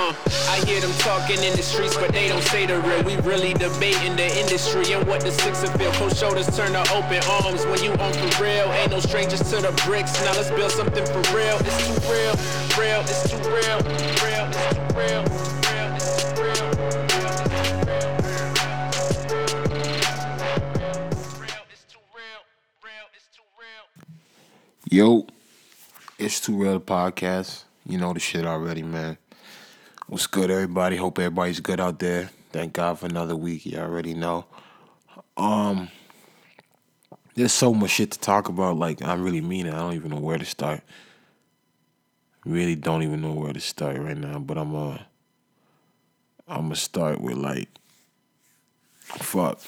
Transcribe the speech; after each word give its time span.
Uh, 0.00 0.14
I 0.48 0.64
hear 0.64 0.80
them 0.80 0.92
talking 0.98 1.42
in 1.42 1.56
the 1.56 1.62
streets, 1.62 1.96
but 1.96 2.12
they 2.12 2.28
don't 2.28 2.42
say 2.44 2.66
the 2.66 2.78
real. 2.82 3.02
We 3.02 3.16
really 3.28 3.52
debating 3.52 4.14
the 4.14 4.30
industry 4.38 4.92
and 4.92 5.04
what 5.08 5.22
the 5.22 5.32
six 5.32 5.64
of 5.64 5.74
feel. 5.74 5.90
Cold 5.94 6.16
shoulders 6.16 6.46
turn 6.56 6.70
to 6.72 6.82
open 6.94 7.20
arms 7.26 7.66
when 7.66 7.82
you 7.82 7.90
on 7.98 8.12
for 8.12 8.44
real. 8.44 8.70
Ain't 8.78 8.92
no 8.92 9.00
strangers 9.00 9.40
to 9.50 9.56
the 9.56 9.72
bricks. 9.84 10.14
Now 10.22 10.34
let's 10.34 10.50
build 10.50 10.70
something 10.70 11.04
for 11.04 11.22
real. 11.36 11.58
It's 11.66 11.78
too 11.82 11.98
real, 12.06 12.34
real, 12.78 13.00
it's 13.10 13.28
too 13.28 13.38
real, 13.50 13.78
real, 14.22 14.46
it's 14.54 14.70
too 14.70 14.86
real, 14.94 15.24
it's 15.26 16.22
too 16.22 16.38
real. 16.46 16.78
Yo, 24.90 25.26
it's 26.18 26.40
Too 26.40 26.56
Real 26.56 26.80
Podcast. 26.80 27.64
You 27.84 27.98
know 27.98 28.12
the 28.12 28.20
shit 28.20 28.46
already, 28.46 28.82
man. 28.82 29.18
What's 30.10 30.26
good, 30.26 30.50
everybody? 30.50 30.96
Hope 30.96 31.18
everybody's 31.18 31.60
good 31.60 31.80
out 31.80 31.98
there. 31.98 32.30
Thank 32.50 32.72
God 32.72 32.98
for 32.98 33.04
another 33.04 33.36
week. 33.36 33.66
You 33.66 33.76
already 33.76 34.14
know. 34.14 34.46
Um, 35.36 35.90
there's 37.34 37.52
so 37.52 37.74
much 37.74 37.90
shit 37.90 38.12
to 38.12 38.18
talk 38.18 38.48
about. 38.48 38.78
Like 38.78 39.02
I 39.04 39.12
really 39.16 39.42
mean 39.42 39.66
it. 39.66 39.74
I 39.74 39.80
don't 39.80 39.92
even 39.92 40.10
know 40.10 40.20
where 40.20 40.38
to 40.38 40.46
start. 40.46 40.80
Really 42.46 42.74
don't 42.74 43.02
even 43.02 43.20
know 43.20 43.34
where 43.34 43.52
to 43.52 43.60
start 43.60 43.98
right 43.98 44.16
now. 44.16 44.38
But 44.38 44.56
I'm 44.56 44.74
uh, 44.74 44.96
I'm 46.48 46.62
gonna 46.62 46.76
start 46.76 47.20
with 47.20 47.36
like, 47.36 47.68
fuck. 49.02 49.60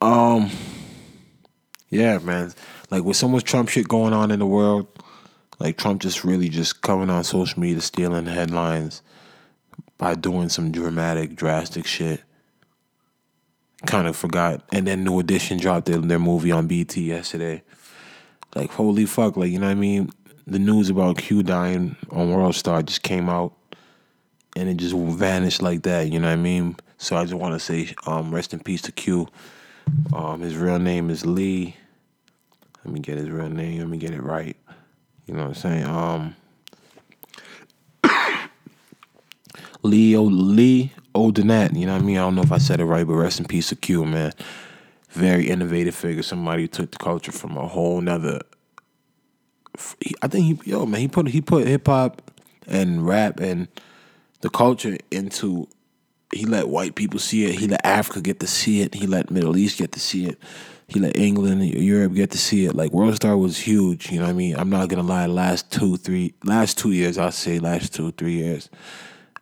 Um, 0.00 0.50
yeah, 1.90 2.18
man. 2.18 2.52
Like 2.90 3.04
with 3.04 3.16
so 3.16 3.28
much 3.28 3.44
Trump 3.44 3.68
shit 3.68 3.86
going 3.86 4.14
on 4.14 4.32
in 4.32 4.40
the 4.40 4.46
world, 4.46 4.88
like 5.60 5.78
Trump 5.78 6.02
just 6.02 6.24
really 6.24 6.48
just 6.48 6.82
coming 6.82 7.08
on 7.08 7.22
social 7.22 7.60
media, 7.60 7.80
stealing 7.80 8.26
headlines 8.26 9.02
by 9.98 10.14
doing 10.14 10.48
some 10.48 10.70
dramatic, 10.70 11.34
drastic 11.34 11.86
shit. 11.86 12.22
Kind 13.86 14.08
of 14.08 14.16
forgot. 14.16 14.64
And 14.72 14.86
then 14.86 15.04
New 15.04 15.18
Edition 15.18 15.58
dropped 15.58 15.86
their, 15.86 15.98
their 15.98 16.18
movie 16.18 16.52
on 16.52 16.66
BET 16.66 16.96
yesterday. 16.96 17.62
Like 18.54 18.70
holy 18.70 19.04
fuck, 19.04 19.36
like 19.36 19.50
you 19.50 19.58
know 19.58 19.66
what 19.66 19.72
I 19.72 19.74
mean? 19.74 20.10
The 20.46 20.58
news 20.58 20.88
about 20.88 21.18
Q 21.18 21.42
dying 21.42 21.96
on 22.10 22.32
World 22.32 22.54
Star 22.54 22.82
just 22.82 23.02
came 23.02 23.28
out 23.28 23.52
and 24.56 24.68
it 24.68 24.78
just 24.78 24.94
vanished 24.94 25.60
like 25.60 25.82
that, 25.82 26.10
you 26.10 26.18
know 26.18 26.28
what 26.28 26.32
I 26.32 26.36
mean? 26.36 26.76
So 26.96 27.16
I 27.16 27.24
just 27.24 27.34
want 27.34 27.54
to 27.54 27.60
say 27.60 27.94
um, 28.06 28.34
rest 28.34 28.52
in 28.54 28.60
peace 28.60 28.82
to 28.82 28.92
Q. 28.92 29.28
Um, 30.12 30.40
his 30.40 30.56
real 30.56 30.78
name 30.78 31.10
is 31.10 31.24
Lee. 31.24 31.76
Let 32.84 32.92
me 32.92 33.00
get 33.00 33.18
his 33.18 33.30
real 33.30 33.48
name. 33.48 33.78
Let 33.78 33.88
me 33.88 33.98
get 33.98 34.12
it 34.12 34.22
right. 34.22 34.56
You 35.26 35.34
know 35.34 35.42
what 35.42 35.48
I'm 35.48 35.54
saying? 35.54 35.84
Um, 35.84 36.36
Leo 39.82 40.22
Lee 40.22 40.92
O'Denat. 41.14 41.74
You 41.74 41.86
know 41.86 41.94
what 41.94 42.02
I 42.02 42.04
mean? 42.04 42.16
I 42.16 42.20
don't 42.20 42.34
know 42.34 42.42
if 42.42 42.52
I 42.52 42.58
said 42.58 42.80
it 42.80 42.84
right, 42.84 43.06
but 43.06 43.14
rest 43.14 43.40
in 43.40 43.46
peace 43.46 43.68
to 43.68 43.76
Q, 43.76 44.04
man. 44.04 44.32
Very 45.10 45.48
innovative 45.48 45.94
figure. 45.94 46.22
Somebody 46.22 46.62
who 46.62 46.68
took 46.68 46.90
the 46.90 46.98
culture 46.98 47.32
from 47.32 47.56
a 47.56 47.66
whole 47.66 48.00
nother. 48.00 48.40
I 50.22 50.28
think 50.28 50.62
he, 50.64 50.70
yo 50.70 50.86
man, 50.86 51.00
he 51.00 51.08
put 51.08 51.28
he 51.28 51.40
put 51.40 51.66
hip 51.66 51.86
hop 51.86 52.30
and 52.66 53.06
rap 53.06 53.40
and 53.40 53.68
the 54.40 54.50
culture 54.50 54.96
into. 55.10 55.68
He 56.34 56.44
let 56.44 56.68
white 56.68 56.94
people 56.94 57.18
see 57.18 57.46
it. 57.46 57.58
He 57.58 57.66
let 57.68 57.86
Africa 57.86 58.20
get 58.20 58.40
to 58.40 58.46
see 58.46 58.82
it. 58.82 58.94
He 58.94 59.06
let 59.06 59.30
Middle 59.30 59.56
East 59.56 59.78
get 59.78 59.92
to 59.92 60.00
see 60.00 60.26
it. 60.26 60.38
He 60.88 61.00
let 61.00 61.16
England 61.16 61.64
Europe 61.64 62.14
get 62.14 62.30
to 62.32 62.38
see 62.38 62.64
it. 62.64 62.74
Like 62.74 62.92
World 62.92 63.14
Star 63.16 63.36
was 63.36 63.58
huge. 63.58 64.10
You 64.10 64.18
know 64.18 64.24
what 64.24 64.30
I 64.30 64.34
mean? 64.34 64.56
I'm 64.56 64.70
not 64.70 64.88
gonna 64.88 65.02
lie. 65.02 65.26
Last 65.26 65.70
two, 65.70 65.96
three, 65.98 66.34
last 66.44 66.78
two 66.78 66.92
years, 66.92 67.18
I'll 67.18 67.30
say 67.30 67.58
last 67.58 67.94
two, 67.94 68.10
three 68.12 68.36
years, 68.36 68.70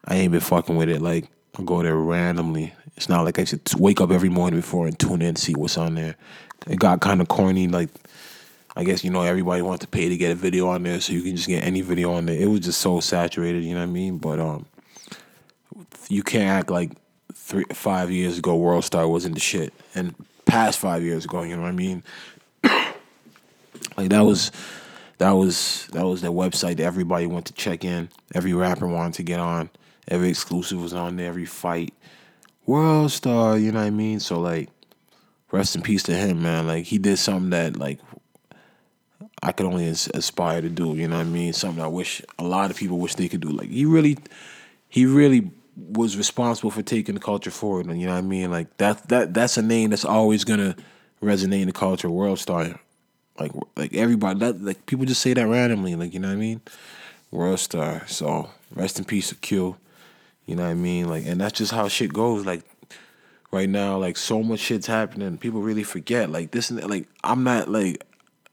I 0.06 0.16
ain't 0.16 0.32
been 0.32 0.40
fucking 0.40 0.76
with 0.76 0.88
it. 0.88 1.02
Like 1.02 1.26
I 1.58 1.62
go 1.62 1.82
there 1.82 1.96
randomly. 1.96 2.72
It's 2.96 3.08
not 3.08 3.24
like 3.24 3.38
I 3.38 3.44
should 3.44 3.62
wake 3.74 4.00
up 4.00 4.10
every 4.10 4.28
morning 4.28 4.60
before 4.60 4.86
and 4.86 4.98
tune 4.98 5.20
in 5.22 5.28
and 5.28 5.38
see 5.38 5.54
what's 5.54 5.76
on 5.76 5.94
there. 5.94 6.16
It 6.66 6.78
got 6.78 7.00
kind 7.00 7.20
of 7.20 7.28
corny. 7.28 7.68
Like 7.68 7.90
I 8.76 8.84
guess 8.84 9.04
you 9.04 9.10
know 9.10 9.22
everybody 9.22 9.62
wants 9.62 9.84
to 9.84 9.88
pay 9.88 10.08
to 10.08 10.16
get 10.16 10.32
a 10.32 10.34
video 10.34 10.68
on 10.68 10.82
there, 10.82 11.00
so 11.00 11.12
you 11.12 11.22
can 11.22 11.36
just 11.36 11.48
get 11.48 11.64
any 11.64 11.80
video 11.80 12.12
on 12.12 12.26
there. 12.26 12.36
It 12.36 12.46
was 12.46 12.60
just 12.60 12.80
so 12.80 13.00
saturated. 13.00 13.64
You 13.64 13.74
know 13.74 13.80
what 13.80 13.88
I 13.88 13.92
mean? 13.92 14.18
But 14.18 14.38
um, 14.38 14.66
you 16.08 16.22
can't 16.22 16.48
act 16.48 16.70
like 16.70 16.92
three, 17.34 17.64
five 17.72 18.10
years 18.10 18.38
ago 18.38 18.56
World 18.56 18.84
Star 18.84 19.08
wasn't 19.08 19.34
the 19.34 19.40
shit, 19.40 19.72
and 19.94 20.14
past 20.44 20.78
five 20.78 21.02
years 21.02 21.24
ago, 21.24 21.42
you 21.42 21.56
know 21.56 21.62
what 21.62 21.68
I 21.68 21.72
mean? 21.72 22.02
like 23.96 24.10
that 24.10 24.24
was 24.24 24.52
that 25.18 25.32
was 25.32 25.88
that 25.92 26.06
was 26.06 26.22
the 26.22 26.32
website 26.32 26.76
that 26.76 26.84
everybody 26.84 27.26
went 27.26 27.46
to 27.46 27.52
check 27.52 27.84
in. 27.84 28.08
Every 28.34 28.52
rapper 28.52 28.86
wanted 28.86 29.14
to 29.14 29.22
get 29.22 29.40
on. 29.40 29.70
Every 30.08 30.28
exclusive 30.28 30.80
was 30.80 30.92
on 30.92 31.16
there. 31.16 31.28
Every 31.28 31.46
fight, 31.46 31.94
World 32.64 33.10
Star. 33.10 33.58
You 33.58 33.72
know 33.72 33.80
what 33.80 33.86
I 33.86 33.90
mean? 33.90 34.20
So 34.20 34.40
like, 34.40 34.68
rest 35.50 35.76
in 35.76 35.82
peace 35.82 36.02
to 36.04 36.14
him, 36.14 36.42
man. 36.42 36.66
Like 36.66 36.84
he 36.84 36.98
did 36.98 37.18
something 37.18 37.50
that 37.50 37.76
like 37.76 37.98
I 39.42 39.52
could 39.52 39.66
only 39.66 39.86
aspire 39.86 40.60
to 40.60 40.68
do. 40.68 40.94
You 40.94 41.08
know 41.08 41.16
what 41.16 41.26
I 41.26 41.30
mean? 41.30 41.52
Something 41.52 41.82
I 41.82 41.88
wish 41.88 42.22
a 42.38 42.44
lot 42.44 42.70
of 42.70 42.76
people 42.76 42.98
wish 42.98 43.14
they 43.14 43.28
could 43.28 43.40
do. 43.40 43.50
Like 43.50 43.70
he 43.70 43.84
really, 43.84 44.18
he 44.88 45.06
really 45.06 45.50
was 45.76 46.16
responsible 46.16 46.70
for 46.70 46.82
taking 46.82 47.14
the 47.14 47.20
culture 47.20 47.50
forward. 47.50 47.86
And 47.86 48.00
you 48.00 48.06
know 48.06 48.12
what 48.12 48.18
I 48.18 48.22
mean? 48.22 48.50
Like 48.50 48.76
that 48.78 49.08
that 49.08 49.34
that's 49.34 49.56
a 49.56 49.62
name 49.62 49.90
that's 49.90 50.04
always 50.04 50.44
gonna 50.44 50.76
resonate 51.22 51.60
in 51.60 51.66
the 51.66 51.72
culture. 51.72 52.10
World 52.10 52.38
Star, 52.38 52.80
like 53.38 53.52
like 53.76 53.94
everybody, 53.94 54.40
that, 54.40 54.62
like 54.62 54.86
people 54.86 55.04
just 55.04 55.20
say 55.20 55.34
that 55.34 55.46
randomly. 55.46 55.94
Like 55.94 56.14
you 56.14 56.20
know 56.20 56.28
what 56.28 56.34
I 56.34 56.40
mean? 56.40 56.60
World 57.30 57.60
Star. 57.60 58.06
So 58.06 58.50
rest 58.74 58.98
in 58.98 59.04
peace 59.04 59.28
to 59.28 59.34
Q. 59.34 59.76
You 60.46 60.54
know 60.56 60.62
what 60.62 60.70
I 60.70 60.74
mean? 60.74 61.08
Like, 61.08 61.26
and 61.26 61.40
that's 61.40 61.58
just 61.58 61.72
how 61.72 61.88
shit 61.88 62.12
goes. 62.12 62.46
Like 62.46 62.62
right 63.52 63.68
now, 63.68 63.98
like 63.98 64.16
so 64.16 64.42
much 64.42 64.60
shit's 64.60 64.86
happening. 64.86 65.38
People 65.38 65.60
really 65.60 65.82
forget. 65.82 66.30
Like 66.30 66.52
this 66.52 66.70
and 66.70 66.78
that. 66.78 66.88
like 66.88 67.08
I'm 67.22 67.44
not 67.44 67.68
like. 67.68 68.02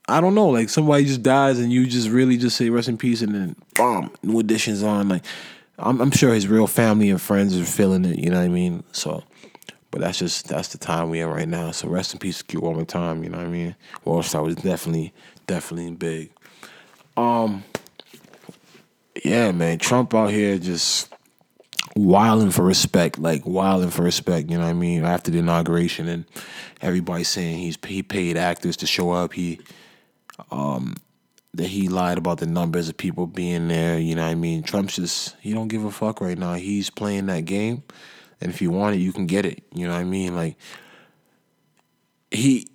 I 0.06 0.20
don't 0.20 0.34
know, 0.34 0.48
like 0.48 0.68
somebody 0.68 1.06
just 1.06 1.22
dies 1.22 1.58
and 1.58 1.72
you 1.72 1.86
just 1.86 2.10
really 2.10 2.36
just 2.36 2.58
say 2.58 2.68
rest 2.68 2.88
in 2.90 2.98
peace 2.98 3.22
and 3.22 3.34
then 3.34 3.56
bomb, 3.74 4.12
New 4.22 4.38
Edition's 4.38 4.82
on. 4.82 5.08
Like 5.08 5.24
I'm, 5.78 5.98
I'm 5.98 6.10
sure 6.10 6.34
his 6.34 6.46
real 6.46 6.66
family 6.66 7.08
and 7.08 7.18
friends 7.18 7.58
are 7.58 7.64
feeling 7.64 8.04
it. 8.04 8.18
You 8.18 8.28
know 8.28 8.36
what 8.36 8.44
I 8.44 8.48
mean? 8.48 8.84
So, 8.92 9.24
but 9.90 10.02
that's 10.02 10.18
just 10.18 10.48
that's 10.48 10.68
the 10.68 10.78
time 10.78 11.08
we 11.08 11.20
in 11.20 11.28
right 11.28 11.48
now. 11.48 11.70
So 11.70 11.88
rest 11.88 12.12
in 12.12 12.18
peace, 12.18 12.42
Q. 12.42 12.60
One 12.60 12.74
more 12.74 12.84
time. 12.84 13.24
You 13.24 13.30
know 13.30 13.38
what 13.38 13.46
I 13.46 13.50
mean? 13.50 13.74
World 14.04 14.26
Star 14.26 14.42
was 14.42 14.56
definitely 14.56 15.14
definitely 15.46 15.90
big. 15.92 16.30
Um, 17.16 17.64
yeah, 19.24 19.52
man. 19.52 19.78
Trump 19.78 20.14
out 20.14 20.30
here 20.30 20.58
just 20.58 21.13
wilding 21.94 22.50
for 22.50 22.62
respect, 22.64 23.18
like 23.18 23.46
wilding 23.46 23.90
for 23.90 24.02
respect. 24.02 24.50
You 24.50 24.58
know 24.58 24.64
what 24.64 24.70
I 24.70 24.74
mean? 24.74 25.04
After 25.04 25.30
the 25.30 25.38
inauguration, 25.38 26.08
and 26.08 26.24
everybody 26.80 27.24
saying 27.24 27.58
he's 27.58 27.78
he 27.86 28.02
paid 28.02 28.36
actors 28.36 28.76
to 28.78 28.86
show 28.86 29.10
up. 29.10 29.32
He 29.32 29.60
um 30.50 30.94
that 31.54 31.68
he 31.68 31.88
lied 31.88 32.18
about 32.18 32.38
the 32.38 32.46
numbers 32.46 32.88
of 32.88 32.96
people 32.96 33.26
being 33.26 33.68
there. 33.68 33.98
You 33.98 34.16
know 34.16 34.24
what 34.24 34.30
I 34.30 34.34
mean? 34.34 34.62
Trump's 34.62 34.96
just 34.96 35.36
he 35.40 35.52
don't 35.52 35.68
give 35.68 35.84
a 35.84 35.90
fuck 35.90 36.20
right 36.20 36.38
now. 36.38 36.54
He's 36.54 36.90
playing 36.90 37.26
that 37.26 37.44
game, 37.44 37.82
and 38.40 38.50
if 38.50 38.60
you 38.60 38.70
want 38.70 38.96
it, 38.96 38.98
you 38.98 39.12
can 39.12 39.26
get 39.26 39.46
it. 39.46 39.62
You 39.72 39.86
know 39.86 39.94
what 39.94 40.00
I 40.00 40.04
mean? 40.04 40.34
Like 40.34 40.56
he 42.30 42.68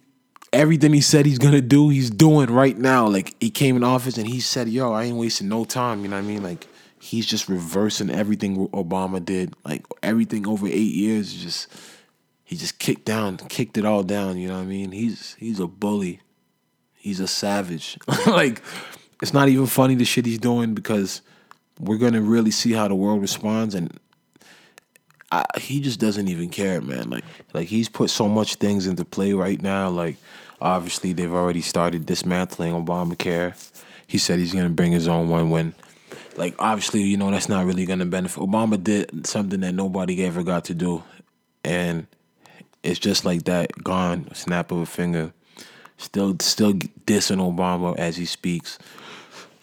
everything 0.54 0.94
he 0.94 1.02
said 1.02 1.26
he's 1.26 1.38
gonna 1.38 1.62
do, 1.62 1.90
he's 1.90 2.10
doing 2.10 2.50
right 2.50 2.78
now. 2.78 3.08
Like 3.08 3.36
he 3.40 3.50
came 3.50 3.76
in 3.76 3.84
office 3.84 4.18
and 4.18 4.28
he 4.28 4.40
said, 4.40 4.70
"Yo, 4.70 4.94
I 4.94 5.04
ain't 5.04 5.18
wasting 5.18 5.50
no 5.50 5.66
time." 5.66 6.02
You 6.02 6.08
know 6.08 6.16
what 6.16 6.26
I 6.26 6.28
mean? 6.28 6.44
Like 6.44 6.68
he's 7.00 7.26
just 7.26 7.48
reversing 7.48 8.10
everything 8.10 8.68
Obama 8.70 9.24
did. 9.24 9.54
Like 9.64 9.86
everything 10.04 10.48
over 10.48 10.68
eight 10.68 10.94
years, 10.94 11.34
just 11.34 11.68
he 12.44 12.56
just 12.56 12.80
kicked 12.80 13.06
down, 13.06 13.38
kicked 13.38 13.78
it 13.78 13.86
all 13.86 14.04
down. 14.04 14.38
You 14.38 14.50
know 14.50 14.56
what 14.56 14.64
I 14.64 14.66
mean? 14.66 14.92
He's 14.92 15.36
he's 15.40 15.60
a 15.60 15.68
bully. 15.68 16.22
He's 16.96 17.20
a 17.20 17.28
savage. 17.28 17.98
like 18.28 18.62
it's 19.22 19.34
not 19.34 19.50
even 19.50 19.66
funny 19.66 19.96
the 19.96 20.06
shit 20.06 20.26
he's 20.26 20.40
doing 20.40 20.74
because 20.74 21.22
we're 21.80 21.98
gonna 21.98 22.22
really 22.22 22.52
see 22.52 22.74
how 22.74 22.88
the 22.88 22.96
world 22.96 23.22
responds 23.22 23.74
and 23.76 23.98
I, 25.32 25.46
he 25.60 25.80
just 25.80 26.00
doesn't 26.00 26.28
even 26.28 26.50
care, 26.50 26.82
man. 26.82 27.10
Like 27.10 27.24
like 27.54 27.68
he's 27.68 27.88
put 27.88 28.10
so 28.10 28.28
much 28.28 28.56
things 28.56 28.88
into 28.88 29.06
play 29.06 29.34
right 29.34 29.62
now. 29.62 29.90
Like 29.90 30.18
obviously 30.60 31.14
they've 31.14 31.32
already 31.32 31.62
started 31.62 32.06
dismantling 32.06 32.74
Obamacare. 32.74 33.56
He 34.08 34.18
said 34.18 34.40
he's 34.40 34.54
gonna 34.54 34.70
bring 34.70 34.92
his 34.92 35.08
own 35.08 35.30
one 35.30 35.50
when 35.50 35.74
like 36.38 36.56
obviously, 36.60 37.04
you 37.04 37.18
know, 37.18 37.32
that's 37.32 37.50
not 37.50 37.66
really 37.66 37.86
gonna 37.86 38.06
benefit 38.06 38.42
Obama 38.42 38.82
did 38.82 39.28
something 39.28 39.60
that 39.62 39.74
nobody 39.74 40.24
ever 40.24 40.44
got 40.44 40.66
to 40.66 40.74
do. 40.74 41.04
And 41.64 42.08
it's 42.84 43.00
just 43.00 43.26
like 43.26 43.44
that, 43.44 43.72
gone, 43.84 44.34
snap 44.34 44.72
of 44.72 44.80
a 44.80 44.86
finger. 44.86 45.34
Still 45.98 46.38
still 46.40 46.74
dissing 46.74 47.38
Obama 47.38 47.98
as 47.98 48.16
he 48.16 48.26
speaks. 48.26 48.80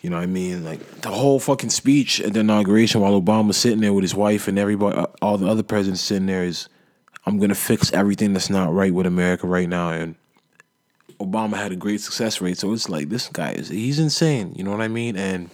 You 0.03 0.11
know 0.11 0.17
what 0.17 0.25
I 0.25 0.27
mean? 0.27 0.65
Like 0.65 1.01
the 1.01 1.11
whole 1.11 1.41
fucking 1.41 1.71
speech 1.71 2.21
at 2.21 2.35
the 2.35 2.41
inauguration 2.41 3.01
while 3.01 3.21
Obama's 3.21 3.57
sitting 3.57 3.81
there 3.81 3.93
with 3.93 4.03
his 4.03 4.15
wife 4.15 4.47
and 4.47 4.59
everybody, 4.59 4.97
uh, 4.97 5.07
all 5.23 5.39
the 5.39 5.49
other 5.49 5.63
presidents 5.63 6.03
sitting 6.03 6.27
there 6.27 6.45
is, 6.45 6.69
I'm 7.25 7.39
gonna 7.41 7.55
fix 7.55 7.93
everything 7.93 8.33
that's 8.33 8.51
not 8.51 8.73
right 8.73 8.93
with 8.93 9.07
America 9.07 9.47
right 9.47 9.69
now. 9.69 9.91
And 9.91 10.15
Obama 11.19 11.55
had 11.55 11.73
a 11.73 11.77
great 11.77 12.01
success 12.01 12.41
rate, 12.41 12.59
so 12.59 12.73
it's 12.73 12.89
like 12.89 13.09
this 13.09 13.29
guy 13.29 13.53
is 13.53 13.69
he's 13.69 13.99
insane. 13.99 14.53
You 14.55 14.65
know 14.65 14.71
what 14.71 14.83
I 14.83 14.89
mean? 14.89 15.17
And 15.17 15.51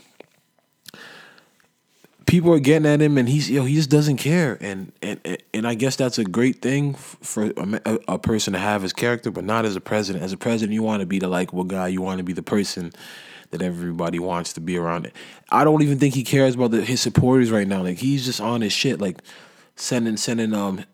people 2.26 2.52
are 2.52 2.58
getting 2.58 2.86
at 2.86 3.00
him, 3.00 3.18
and 3.18 3.28
he's 3.28 3.50
yo, 3.50 3.64
he 3.64 3.74
just 3.74 3.90
doesn't 3.90 4.16
care, 4.16 4.58
and 4.60 4.92
and 5.02 5.38
and 5.52 5.66
I 5.66 5.74
guess 5.74 5.96
that's 5.96 6.18
a 6.18 6.24
great 6.24 6.62
thing 6.62 6.94
for 6.94 7.52
a, 7.56 7.98
a 8.08 8.18
person 8.18 8.52
to 8.52 8.58
have 8.58 8.84
as 8.84 8.92
character, 8.92 9.30
but 9.30 9.44
not 9.44 9.64
as 9.64 9.76
a 9.76 9.80
president. 9.80 10.24
As 10.24 10.32
a 10.32 10.36
president, 10.36 10.74
you 10.74 10.82
want 10.82 11.00
to 11.00 11.06
be 11.06 11.18
the 11.18 11.28
likable 11.28 11.64
guy. 11.64 11.88
You 11.88 12.02
want 12.02 12.18
to 12.18 12.24
be 12.24 12.32
the 12.32 12.42
person 12.42 12.92
that 13.50 13.62
everybody 13.62 14.18
wants 14.18 14.52
to 14.54 14.60
be 14.60 14.76
around. 14.76 15.10
I 15.50 15.64
don't 15.64 15.82
even 15.82 15.98
think 15.98 16.14
he 16.14 16.24
cares 16.24 16.54
about 16.54 16.70
the, 16.70 16.82
his 16.82 17.00
supporters 17.00 17.50
right 17.50 17.68
now. 17.68 17.82
Like 17.82 17.98
he's 17.98 18.24
just 18.24 18.40
on 18.40 18.62
his 18.62 18.72
shit, 18.72 19.00
like 19.00 19.18
sending 19.76 20.16
sending 20.16 20.54
um. 20.54 20.84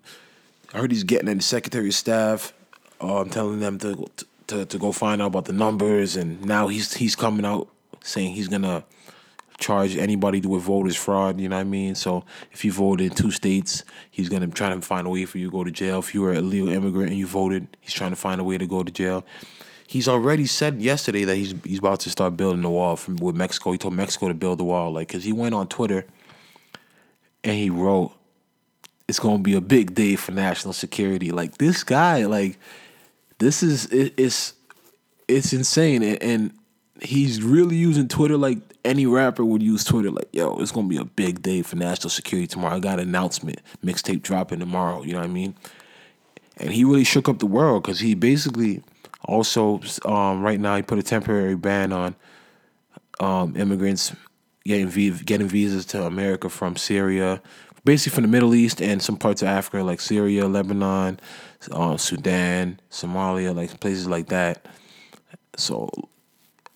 I 0.74 0.80
heard 0.80 0.92
he's 0.92 1.04
getting 1.04 1.30
at 1.30 1.36
the 1.38 1.42
Secretary 1.42 1.88
of 1.88 1.94
Staff, 1.94 2.52
um, 3.00 3.30
telling 3.30 3.60
them 3.60 3.78
to, 3.78 4.06
to 4.48 4.66
to 4.66 4.78
go 4.78 4.92
find 4.92 5.22
out 5.22 5.28
about 5.28 5.46
the 5.46 5.52
numbers, 5.52 6.16
and 6.16 6.44
now 6.44 6.68
he's 6.68 6.94
he's 6.94 7.16
coming 7.16 7.46
out 7.46 7.68
saying 8.02 8.34
he's 8.34 8.48
gonna 8.48 8.84
charge 9.58 9.96
anybody 9.96 10.40
with 10.40 10.62
voters 10.62 10.96
fraud. 10.96 11.40
You 11.40 11.48
know 11.48 11.56
what 11.56 11.62
I 11.62 11.64
mean? 11.64 11.94
So 11.94 12.24
if 12.52 12.64
you 12.64 12.72
voted 12.72 13.10
in 13.10 13.16
two 13.16 13.30
states, 13.30 13.84
he's 14.10 14.28
gonna 14.28 14.46
try 14.46 14.72
to 14.72 14.80
find 14.80 15.06
a 15.06 15.10
way 15.10 15.24
for 15.24 15.38
you 15.38 15.46
to 15.46 15.52
go 15.52 15.64
to 15.64 15.70
jail. 15.70 15.98
If 15.98 16.14
you 16.14 16.22
were 16.22 16.32
a 16.32 16.40
legal 16.40 16.68
immigrant 16.68 17.10
and 17.10 17.18
you 17.18 17.26
voted, 17.26 17.76
he's 17.80 17.92
trying 17.92 18.10
to 18.10 18.16
find 18.16 18.40
a 18.40 18.44
way 18.44 18.56
to 18.56 18.66
go 18.66 18.82
to 18.82 18.90
jail. 18.90 19.26
He's 19.86 20.06
already 20.06 20.46
said 20.46 20.80
yesterday 20.80 21.24
that 21.24 21.36
he's 21.36 21.54
he's 21.64 21.80
about 21.80 22.00
to 22.00 22.10
start 22.10 22.36
building 22.36 22.62
the 22.62 22.70
wall 22.70 22.96
from 22.96 23.16
with 23.16 23.34
Mexico. 23.34 23.72
He 23.72 23.78
told 23.78 23.94
Mexico 23.94 24.28
to 24.28 24.34
build 24.34 24.58
the 24.58 24.64
wall, 24.64 24.92
like 24.92 25.08
because 25.08 25.24
he 25.24 25.32
went 25.32 25.54
on 25.54 25.66
Twitter 25.66 26.06
and 27.42 27.56
he 27.56 27.70
wrote, 27.70 28.12
"It's 29.08 29.18
gonna 29.18 29.42
be 29.42 29.54
a 29.54 29.60
big 29.60 29.94
day 29.94 30.14
for 30.16 30.32
national 30.32 30.74
security." 30.74 31.32
Like 31.32 31.58
this 31.58 31.82
guy, 31.84 32.26
like 32.26 32.58
this 33.38 33.62
is 33.62 33.86
it, 33.86 34.14
it's 34.16 34.52
it's 35.26 35.52
insane, 35.52 36.02
and, 36.02 36.22
and 36.22 36.57
he's 37.00 37.42
really 37.42 37.76
using 37.76 38.08
Twitter 38.08 38.36
like 38.36 38.58
any 38.84 39.06
rapper 39.06 39.44
would 39.44 39.62
use 39.62 39.84
Twitter. 39.84 40.10
Like, 40.10 40.28
yo, 40.32 40.56
it's 40.58 40.72
gonna 40.72 40.88
be 40.88 40.96
a 40.96 41.04
big 41.04 41.42
day 41.42 41.62
for 41.62 41.76
national 41.76 42.10
security 42.10 42.46
tomorrow. 42.46 42.76
I 42.76 42.80
got 42.80 42.98
an 42.98 43.08
announcement, 43.08 43.60
mixtape 43.84 44.22
dropping 44.22 44.60
tomorrow. 44.60 45.02
You 45.02 45.12
know 45.12 45.20
what 45.20 45.28
I 45.28 45.32
mean? 45.32 45.54
And 46.56 46.72
he 46.72 46.84
really 46.84 47.04
shook 47.04 47.28
up 47.28 47.38
the 47.38 47.46
world 47.46 47.82
because 47.82 48.00
he 48.00 48.14
basically 48.14 48.82
also 49.24 49.80
um, 50.04 50.42
right 50.42 50.58
now 50.58 50.76
he 50.76 50.82
put 50.82 50.98
a 50.98 51.02
temporary 51.02 51.54
ban 51.54 51.92
on 51.92 52.14
um, 53.20 53.56
immigrants 53.56 54.14
getting 54.64 54.88
getting 55.24 55.48
visas 55.48 55.86
to 55.86 56.04
America 56.04 56.48
from 56.48 56.76
Syria, 56.76 57.40
basically 57.84 58.14
from 58.14 58.22
the 58.22 58.28
Middle 58.28 58.54
East 58.54 58.82
and 58.82 59.02
some 59.02 59.16
parts 59.16 59.42
of 59.42 59.48
Africa 59.48 59.82
like 59.84 60.00
Syria, 60.00 60.46
Lebanon, 60.48 61.20
uh, 61.70 61.96
Sudan, 61.96 62.80
Somalia, 62.90 63.54
like 63.54 63.78
places 63.80 64.06
like 64.06 64.26
that. 64.28 64.66
So 65.56 65.90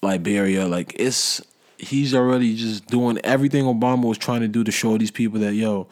Liberia, 0.02 0.66
like 0.66 0.94
it's 0.98 1.40
he's 1.78 2.14
already 2.14 2.56
just 2.56 2.86
doing 2.86 3.18
everything 3.24 3.64
Obama 3.64 4.04
was 4.04 4.18
trying 4.18 4.40
to 4.40 4.48
do 4.48 4.64
to 4.64 4.70
show 4.70 4.98
these 4.98 5.10
people 5.10 5.40
that 5.40 5.54
yo, 5.54 5.86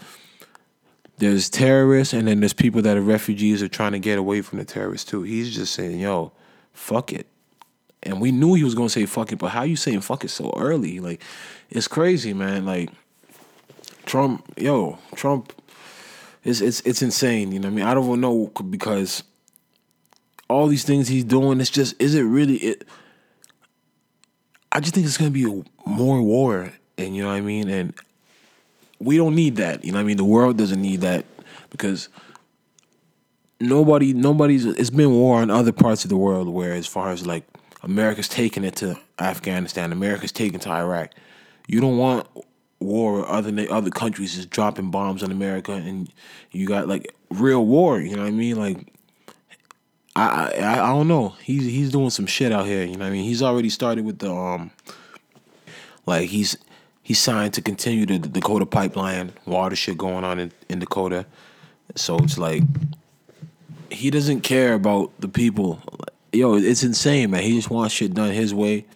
there's 1.18 1.48
terrorists 1.48 2.12
and 2.12 2.28
then 2.28 2.40
there's 2.40 2.52
people 2.52 2.82
that 2.82 2.96
are 2.96 3.02
refugees 3.02 3.62
are 3.62 3.68
trying 3.68 3.92
to 3.92 3.98
get 3.98 4.18
away 4.18 4.42
from 4.42 4.58
the 4.58 4.64
terrorists 4.64 5.08
too. 5.08 5.22
He's 5.22 5.54
just 5.54 5.74
saying, 5.74 6.00
yo, 6.00 6.32
fuck 6.72 7.12
it. 7.12 7.26
And 8.02 8.20
we 8.20 8.32
knew 8.32 8.54
he 8.54 8.64
was 8.64 8.74
gonna 8.74 8.88
say 8.88 9.06
fuck 9.06 9.32
it, 9.32 9.38
but 9.38 9.48
how 9.48 9.62
you 9.62 9.76
saying 9.76 10.00
fuck 10.00 10.24
it 10.24 10.30
so 10.30 10.52
early? 10.56 11.00
Like, 11.00 11.22
it's 11.68 11.88
crazy, 11.88 12.32
man. 12.32 12.64
Like 12.66 12.90
Trump, 14.06 14.44
yo, 14.56 14.98
Trump 15.14 15.52
it's 16.44 16.60
it's 16.60 16.80
it's 16.80 17.02
insane, 17.02 17.52
you 17.52 17.58
know 17.58 17.68
what 17.68 17.72
I 17.72 17.76
mean? 17.76 17.84
I 17.86 17.94
don't 17.94 18.20
know 18.20 18.50
because 18.70 19.22
all 20.48 20.66
these 20.66 20.84
things 20.84 21.08
he's 21.08 21.24
doing, 21.24 21.60
it's 21.60 21.70
just 21.70 22.00
is 22.00 22.14
it 22.14 22.22
really 22.22 22.56
it 22.56 22.88
I 24.72 24.80
just 24.80 24.94
think 24.94 25.06
it's 25.06 25.16
gonna 25.16 25.30
be 25.30 25.64
more 25.84 26.22
war, 26.22 26.72
and 26.96 27.16
you 27.16 27.22
know 27.22 27.28
what 27.28 27.34
I 27.34 27.40
mean. 27.40 27.68
And 27.68 27.94
we 28.98 29.16
don't 29.16 29.34
need 29.34 29.56
that. 29.56 29.84
You 29.84 29.92
know 29.92 29.98
what 29.98 30.04
I 30.04 30.06
mean. 30.06 30.16
The 30.16 30.24
world 30.24 30.56
doesn't 30.56 30.80
need 30.80 31.00
that 31.00 31.24
because 31.70 32.08
nobody, 33.58 34.12
nobody's. 34.12 34.64
It's 34.64 34.90
been 34.90 35.12
war 35.12 35.42
in 35.42 35.50
other 35.50 35.72
parts 35.72 36.04
of 36.04 36.10
the 36.10 36.16
world 36.16 36.48
where, 36.48 36.72
as 36.72 36.86
far 36.86 37.10
as 37.10 37.26
like 37.26 37.44
America's 37.82 38.28
taking 38.28 38.64
it 38.64 38.76
to 38.76 38.98
Afghanistan, 39.18 39.92
America's 39.92 40.32
taking 40.32 40.60
to 40.60 40.70
Iraq. 40.70 41.10
You 41.66 41.80
don't 41.80 41.98
want 41.98 42.26
war 42.80 43.28
other 43.28 43.52
other 43.70 43.90
countries 43.90 44.38
is 44.38 44.46
dropping 44.46 44.90
bombs 44.90 45.22
on 45.22 45.30
America, 45.30 45.72
and 45.72 46.12
you 46.50 46.66
got 46.66 46.88
like 46.88 47.14
real 47.30 47.64
war. 47.64 48.00
You 48.00 48.16
know 48.16 48.22
what 48.22 48.28
I 48.28 48.32
mean? 48.32 48.56
Like 48.56 48.92
I, 50.20 50.50
I 50.58 50.72
I 50.72 50.86
don't 50.88 51.08
know. 51.08 51.30
He's 51.42 51.64
he's 51.64 51.90
doing 51.90 52.10
some 52.10 52.26
shit 52.26 52.52
out 52.52 52.66
here. 52.66 52.84
You 52.84 52.92
know 52.92 53.04
what 53.04 53.06
I 53.06 53.10
mean? 53.10 53.24
He's 53.24 53.42
already 53.42 53.70
started 53.70 54.04
with 54.04 54.18
the 54.18 54.32
um, 54.32 54.70
like 56.06 56.28
he's 56.28 56.56
he's 57.02 57.18
signed 57.18 57.54
to 57.54 57.62
continue 57.62 58.06
the, 58.06 58.18
the 58.18 58.28
Dakota 58.28 58.66
pipeline 58.66 59.32
water 59.46 59.76
shit 59.76 59.96
going 59.96 60.24
on 60.24 60.38
in, 60.38 60.52
in 60.68 60.78
Dakota. 60.78 61.26
So 61.96 62.18
it's 62.18 62.38
like 62.38 62.62
he 63.90 64.10
doesn't 64.10 64.42
care 64.42 64.74
about 64.74 65.12
the 65.20 65.28
people. 65.28 65.80
Yo, 66.32 66.54
it's 66.54 66.84
insane, 66.84 67.30
man. 67.30 67.42
He 67.42 67.56
just 67.56 67.70
wants 67.70 67.94
shit 67.94 68.14
done 68.14 68.32
his 68.32 68.54
way, 68.54 68.86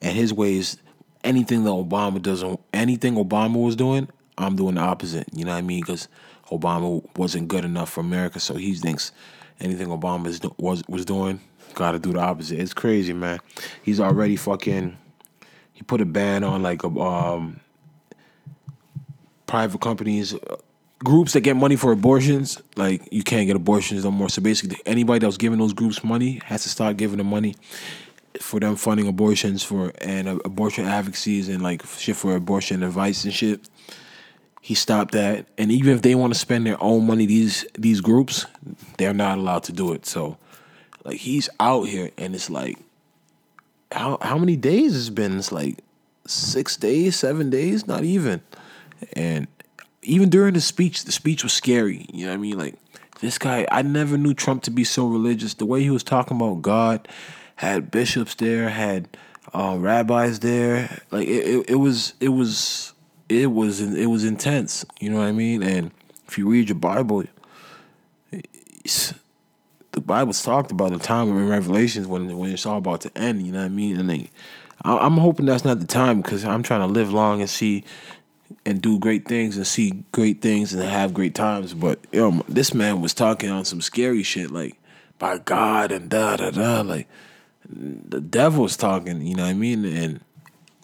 and 0.00 0.16
his 0.16 0.32
way 0.32 0.54
is 0.56 0.78
anything 1.24 1.64
that 1.64 1.70
Obama 1.70 2.22
doesn't. 2.22 2.60
Anything 2.72 3.14
Obama 3.14 3.56
was 3.64 3.74
doing, 3.74 4.08
I'm 4.38 4.54
doing 4.54 4.76
the 4.76 4.82
opposite. 4.82 5.26
You 5.32 5.44
know 5.44 5.52
what 5.52 5.58
I 5.58 5.62
mean? 5.62 5.80
Because 5.80 6.08
Obama 6.50 7.04
wasn't 7.16 7.48
good 7.48 7.64
enough 7.64 7.90
for 7.90 8.00
America, 8.00 8.38
so 8.38 8.54
he 8.54 8.74
thinks 8.74 9.10
anything 9.60 9.88
Obama 9.88 10.24
was 10.58 10.82
was 10.88 11.04
doing, 11.04 11.40
got 11.74 11.92
to 11.92 11.98
do 11.98 12.12
the 12.12 12.20
opposite. 12.20 12.58
It's 12.58 12.74
crazy, 12.74 13.12
man. 13.12 13.38
He's 13.82 14.00
already 14.00 14.36
fucking. 14.36 14.96
He 15.72 15.82
put 15.82 16.00
a 16.00 16.06
ban 16.06 16.42
on 16.42 16.62
like 16.62 16.82
um, 16.84 17.60
private 19.46 19.80
companies, 19.80 20.32
uh, 20.34 20.56
groups 21.00 21.34
that 21.34 21.42
get 21.42 21.56
money 21.56 21.76
for 21.76 21.92
abortions. 21.92 22.60
Like 22.76 23.06
you 23.12 23.22
can't 23.22 23.46
get 23.46 23.56
abortions 23.56 24.04
no 24.04 24.10
more. 24.10 24.28
So 24.28 24.40
basically, 24.40 24.78
anybody 24.86 25.20
that 25.20 25.26
was 25.26 25.36
giving 25.36 25.58
those 25.58 25.74
groups 25.74 26.02
money 26.02 26.40
has 26.44 26.62
to 26.62 26.68
start 26.68 26.96
giving 26.96 27.18
them 27.18 27.28
money 27.28 27.54
for 28.40 28.60
them 28.60 28.76
funding 28.76 29.06
abortions 29.06 29.62
for 29.62 29.92
and 30.00 30.28
uh, 30.28 30.38
abortion 30.44 30.84
advocacies 30.84 31.48
and 31.48 31.62
like 31.62 31.84
shit 31.86 32.16
for 32.16 32.34
abortion 32.36 32.82
advice 32.82 33.24
and 33.24 33.32
shit 33.32 33.68
he 34.66 34.74
stopped 34.74 35.12
that. 35.12 35.46
And 35.56 35.70
even 35.70 35.94
if 35.94 36.02
they 36.02 36.16
want 36.16 36.32
to 36.32 36.38
spend 36.38 36.66
their 36.66 36.82
own 36.82 37.06
money, 37.06 37.24
these 37.24 37.64
these 37.78 38.00
groups, 38.00 38.46
they're 38.98 39.14
not 39.14 39.38
allowed 39.38 39.62
to 39.64 39.72
do 39.72 39.92
it. 39.92 40.06
So, 40.06 40.38
like 41.04 41.18
he's 41.18 41.48
out 41.60 41.84
here, 41.84 42.10
and 42.18 42.34
it's 42.34 42.50
like, 42.50 42.76
how 43.92 44.18
how 44.20 44.36
many 44.36 44.56
days 44.56 44.96
it's 44.96 45.08
been? 45.08 45.38
It's 45.38 45.52
like 45.52 45.84
six 46.26 46.76
days, 46.76 47.14
seven 47.14 47.48
days, 47.48 47.86
not 47.86 48.02
even. 48.02 48.42
And 49.12 49.46
even 50.02 50.30
during 50.30 50.54
the 50.54 50.60
speech, 50.60 51.04
the 51.04 51.12
speech 51.12 51.44
was 51.44 51.52
scary. 51.52 52.04
You 52.12 52.24
know 52.24 52.32
what 52.32 52.38
I 52.38 52.38
mean? 52.38 52.58
Like 52.58 52.74
this 53.20 53.38
guy, 53.38 53.68
I 53.70 53.82
never 53.82 54.18
knew 54.18 54.34
Trump 54.34 54.64
to 54.64 54.72
be 54.72 54.82
so 54.82 55.06
religious. 55.06 55.54
The 55.54 55.64
way 55.64 55.84
he 55.84 55.90
was 55.90 56.02
talking 56.02 56.38
about 56.38 56.62
God, 56.62 57.06
had 57.54 57.92
bishops 57.92 58.34
there, 58.34 58.68
had 58.70 59.16
uh, 59.54 59.76
rabbis 59.78 60.40
there. 60.40 61.02
Like 61.12 61.28
it, 61.28 61.46
it, 61.46 61.70
it 61.70 61.76
was, 61.76 62.14
it 62.18 62.30
was 62.30 62.94
it 63.28 63.52
was 63.52 63.80
it 63.80 64.06
was 64.06 64.24
intense. 64.24 64.84
You 65.00 65.10
know 65.10 65.18
what 65.18 65.26
I 65.26 65.32
mean? 65.32 65.62
And 65.62 65.90
if 66.28 66.38
you 66.38 66.48
read 66.48 66.68
your 66.68 66.78
Bible, 66.78 67.24
the 68.84 70.00
Bible's 70.00 70.42
talked 70.42 70.70
about 70.70 70.92
the 70.92 70.98
time 70.98 71.28
in 71.28 71.48
Revelations 71.48 72.06
when 72.06 72.36
when 72.36 72.50
it's 72.50 72.66
all 72.66 72.78
about 72.78 73.00
to 73.02 73.18
end. 73.18 73.46
You 73.46 73.52
know 73.52 73.60
what 73.60 73.66
I 73.66 73.70
mean? 73.70 73.98
And 73.98 74.10
they, 74.10 74.30
I'm 74.84 75.16
hoping 75.16 75.46
that's 75.46 75.64
not 75.64 75.80
the 75.80 75.86
time 75.86 76.22
because 76.22 76.44
I'm 76.44 76.62
trying 76.62 76.80
to 76.80 76.86
live 76.86 77.12
long 77.12 77.40
and 77.40 77.50
see 77.50 77.84
and 78.64 78.80
do 78.80 78.98
great 78.98 79.26
things 79.26 79.56
and 79.56 79.66
see 79.66 80.04
great 80.12 80.40
things 80.40 80.72
and 80.72 80.82
have 80.82 81.14
great 81.14 81.34
times. 81.34 81.74
But 81.74 81.98
know, 82.12 82.44
this 82.48 82.74
man 82.74 83.00
was 83.00 83.14
talking 83.14 83.50
on 83.50 83.64
some 83.64 83.80
scary 83.80 84.22
shit 84.22 84.50
like 84.50 84.78
by 85.18 85.38
God 85.38 85.90
and 85.90 86.08
da 86.08 86.36
da 86.36 86.50
da 86.50 86.82
like 86.82 87.08
the 87.68 88.20
devil's 88.20 88.76
talking. 88.76 89.26
You 89.26 89.34
know 89.34 89.44
what 89.44 89.50
I 89.50 89.54
mean? 89.54 89.84
And 89.84 90.20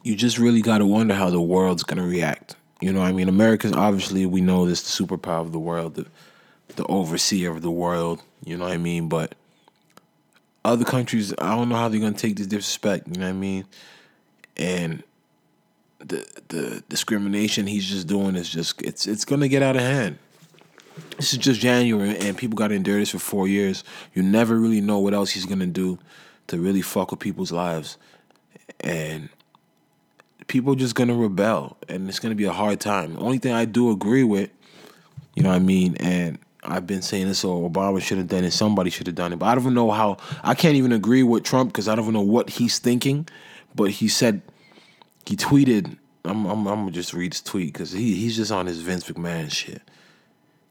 you 0.03 0.17
just 0.17 0.39
really 0.39 0.63
got 0.63 0.79
to 0.79 0.87
wonder 0.87 1.15
how 1.15 1.31
the 1.31 1.41
world's 1.41 1.83
going 1.83 1.99
to 1.99 2.09
react. 2.09 2.57
You 2.81 2.93
know, 2.93 3.03
I 3.03 3.13
mean, 3.13 3.29
America's 3.29 3.73
obviously 3.73 4.27
we 4.27 4.41
know 4.41 4.67
this 4.67 4.83
the 4.83 5.05
superpower 5.05 5.41
of 5.41 5.53
the 5.53 5.59
world, 5.59 5.95
the 5.95 6.07
the 6.77 6.85
overseer 6.87 7.51
of 7.51 7.63
the 7.63 7.71
world. 7.71 8.23
You 8.45 8.57
know 8.57 8.65
what 8.65 8.73
I 8.73 8.79
mean? 8.79 9.09
But 9.09 9.35
other 10.65 10.85
countries, 10.85 11.33
I 11.39 11.55
don't 11.55 11.69
know 11.69 11.77
how 11.77 11.89
they're 11.89 12.01
going 12.01 12.15
to 12.15 12.21
take 12.21 12.37
this 12.37 12.47
disrespect. 12.47 13.07
You 13.09 13.21
know 13.21 13.27
what 13.27 13.31
I 13.31 13.33
mean? 13.33 13.65
And 14.57 15.03
the 15.99 16.27
the 16.49 16.83
discrimination 16.89 17.67
he's 17.67 17.89
just 17.89 18.07
doing 18.07 18.35
is 18.35 18.49
just 18.49 18.81
it's 18.83 19.07
it's 19.07 19.25
going 19.25 19.41
to 19.41 19.49
get 19.49 19.63
out 19.63 19.77
of 19.77 19.83
hand. 19.83 20.19
This 21.17 21.33
is 21.33 21.39
just 21.39 21.61
January, 21.61 22.17
and 22.19 22.37
people 22.37 22.57
got 22.57 22.69
to 22.69 22.75
endure 22.75 22.99
this 22.99 23.11
for 23.11 23.19
four 23.19 23.49
years. 23.49 23.83
You 24.13 24.23
never 24.23 24.57
really 24.59 24.81
know 24.81 24.99
what 24.99 25.15
else 25.15 25.31
he's 25.31 25.47
going 25.47 25.61
to 25.61 25.67
do 25.67 25.99
to 26.49 26.59
really 26.59 26.83
fuck 26.83 27.11
with 27.13 27.21
people's 27.21 27.53
lives, 27.53 27.97
and 28.81 29.29
people 30.53 30.75
are 30.75 30.77
just 30.77 30.95
gonna 30.95 31.15
rebel, 31.15 31.79
and 31.89 32.07
it's 32.11 32.19
gonna 32.19 32.35
be 32.35 32.45
a 32.45 32.53
hard 32.53 32.79
time. 32.79 33.15
The 33.15 33.21
only 33.21 33.39
thing 33.39 33.55
I 33.55 33.65
do 33.65 33.91
agree 33.91 34.23
with, 34.23 34.51
you 35.35 35.43
know 35.43 35.49
what 35.49 35.57
I 35.57 35.61
mean, 35.61 35.97
and 35.97 36.39
I've 36.63 36.87
been 36.87 37.01
saying 37.01 37.29
this, 37.29 37.39
so 37.39 37.69
Obama 37.69 38.03
should 38.03 38.19
have 38.19 38.29
done 38.29 38.45
it, 38.45 38.53
somebody 38.53 38.91
should 38.91 39.07
have 39.07 39.17
done 39.17 39.33
it, 39.33 39.39
but 39.39 39.47
I 39.47 39.55
don't 39.55 39.73
know 39.73 39.91
how. 39.91 40.19
I 40.43 40.55
can't 40.55 40.77
even 40.77 40.93
agree 40.93 41.23
with 41.23 41.43
Trump 41.43 41.73
because 41.73 41.89
I 41.89 41.95
don't 41.95 42.13
know 42.13 42.21
what 42.21 42.51
he's 42.51 42.79
thinking. 42.79 43.27
But 43.75 43.93
he 43.93 44.09
said, 44.09 44.43
he 45.25 45.37
tweeted 45.37 45.97
I'm 46.27 46.45
I'm, 46.45 46.67
I'm 46.69 46.81
gonna 46.81 46.91
just 46.91 47.15
read 47.15 47.33
this 47.33 47.41
tweet 47.41 47.73
because 47.73 47.93
he 47.93 48.15
he's 48.15 48.37
just 48.37 48.53
on 48.53 48.67
his 48.67 48.81
Vince 48.83 49.09
McMahon 49.11 49.51
shit. 49.51 49.81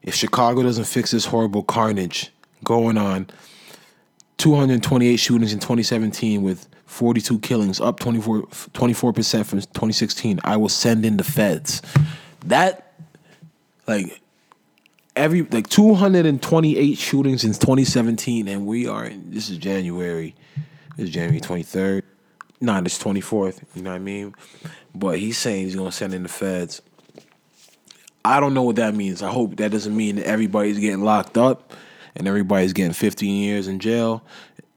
If 0.00 0.14
Chicago 0.14 0.62
doesn't 0.62 0.84
fix 0.84 1.10
this 1.10 1.26
horrible 1.26 1.64
carnage 1.64 2.30
going 2.62 2.96
on, 2.96 3.28
228 4.42 5.16
shootings 5.18 5.52
in 5.52 5.60
2017 5.60 6.42
with 6.42 6.68
42 6.86 7.38
killings, 7.38 7.80
up 7.80 8.00
24 8.00 9.12
percent 9.12 9.46
from 9.46 9.60
2016. 9.60 10.40
I 10.42 10.56
will 10.56 10.68
send 10.68 11.06
in 11.06 11.16
the 11.16 11.22
feds. 11.22 11.80
That 12.46 12.92
like 13.86 14.20
every 15.14 15.42
like 15.42 15.68
228 15.68 16.98
shootings 16.98 17.44
in 17.44 17.52
2017, 17.52 18.48
and 18.48 18.66
we 18.66 18.88
are 18.88 19.04
in, 19.04 19.30
this 19.30 19.48
is 19.48 19.58
January. 19.58 20.34
This 20.96 21.04
is 21.04 21.14
January 21.14 21.40
23rd. 21.40 22.02
Nah, 22.60 22.80
this 22.80 22.98
24th. 22.98 23.62
You 23.76 23.82
know 23.82 23.90
what 23.90 23.96
I 23.96 24.00
mean? 24.00 24.34
But 24.92 25.20
he's 25.20 25.38
saying 25.38 25.66
he's 25.66 25.76
gonna 25.76 25.92
send 25.92 26.14
in 26.14 26.24
the 26.24 26.28
feds. 26.28 26.82
I 28.24 28.40
don't 28.40 28.54
know 28.54 28.62
what 28.64 28.74
that 28.76 28.96
means. 28.96 29.22
I 29.22 29.30
hope 29.30 29.54
that 29.58 29.70
doesn't 29.70 29.96
mean 29.96 30.16
that 30.16 30.26
everybody's 30.26 30.80
getting 30.80 31.04
locked 31.04 31.38
up 31.38 31.72
and 32.14 32.28
everybody's 32.28 32.72
getting 32.72 32.92
15 32.92 33.42
years 33.42 33.68
in 33.68 33.78
jail 33.78 34.22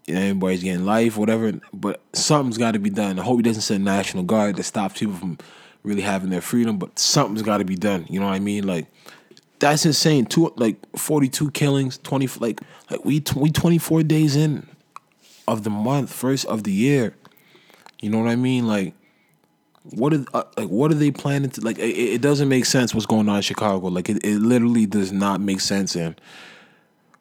and 0.08 0.18
everybody's 0.18 0.64
getting 0.64 0.86
life, 0.86 1.18
whatever. 1.18 1.60
But 1.74 2.02
something's 2.14 2.58
got 2.58 2.72
to 2.72 2.80
be 2.80 2.90
done. 2.90 3.20
I 3.20 3.24
hope 3.24 3.38
he 3.38 3.44
doesn't 3.44 3.62
send 3.62 3.84
National 3.84 4.24
Guard 4.24 4.56
that 4.58 4.64
stops 4.64 5.00
people 5.00 5.16
from 5.16 5.38
really 5.84 6.02
having 6.02 6.30
their 6.30 6.42
freedom. 6.42 6.78
But 6.78 6.98
something's 7.00 7.42
got 7.42 7.58
to 7.58 7.66
be 7.66 7.76
done. 7.76 8.06
You 8.10 8.20
know 8.20 8.28
what 8.28 8.36
I 8.36 8.40
mean? 8.40 8.66
Like 8.66 8.88
that's 9.60 9.86
insane. 9.86 10.26
Two 10.26 10.54
like 10.58 10.78
42 10.98 11.52
killings, 11.52 11.98
20 12.00 12.28
like 12.40 12.62
like 12.90 13.04
we 13.04 13.24
we 13.36 13.50
24 13.50 14.04
days 14.04 14.36
in 14.36 14.68
of 15.48 15.64
the 15.64 15.70
month, 15.70 16.12
first 16.14 16.46
of 16.46 16.64
the 16.64 16.72
year. 16.72 17.16
You 18.02 18.10
know 18.10 18.20
what 18.20 18.30
I 18.30 18.36
mean? 18.36 18.68
Like 18.68 18.94
what 19.92 20.14
are 20.14 20.26
uh, 20.34 20.44
like 20.58 20.68
what 20.68 20.92
are 20.92 20.96
they 20.96 21.12
planning 21.12 21.50
to 21.52 21.62
like? 21.62 21.78
It, 21.80 21.96
it, 21.96 22.22
doesn't 22.22 22.50
make 22.50 22.66
sense 22.66 22.94
what's 22.94 23.06
going 23.06 23.30
on 23.30 23.38
in 23.38 23.42
Chicago. 23.42 23.88
Like 23.88 24.10
it, 24.10 24.24
it 24.26 24.40
literally 24.40 24.86
does 24.86 25.12
not 25.12 25.42
make 25.42 25.62
sense. 25.62 25.96
And 25.96 26.20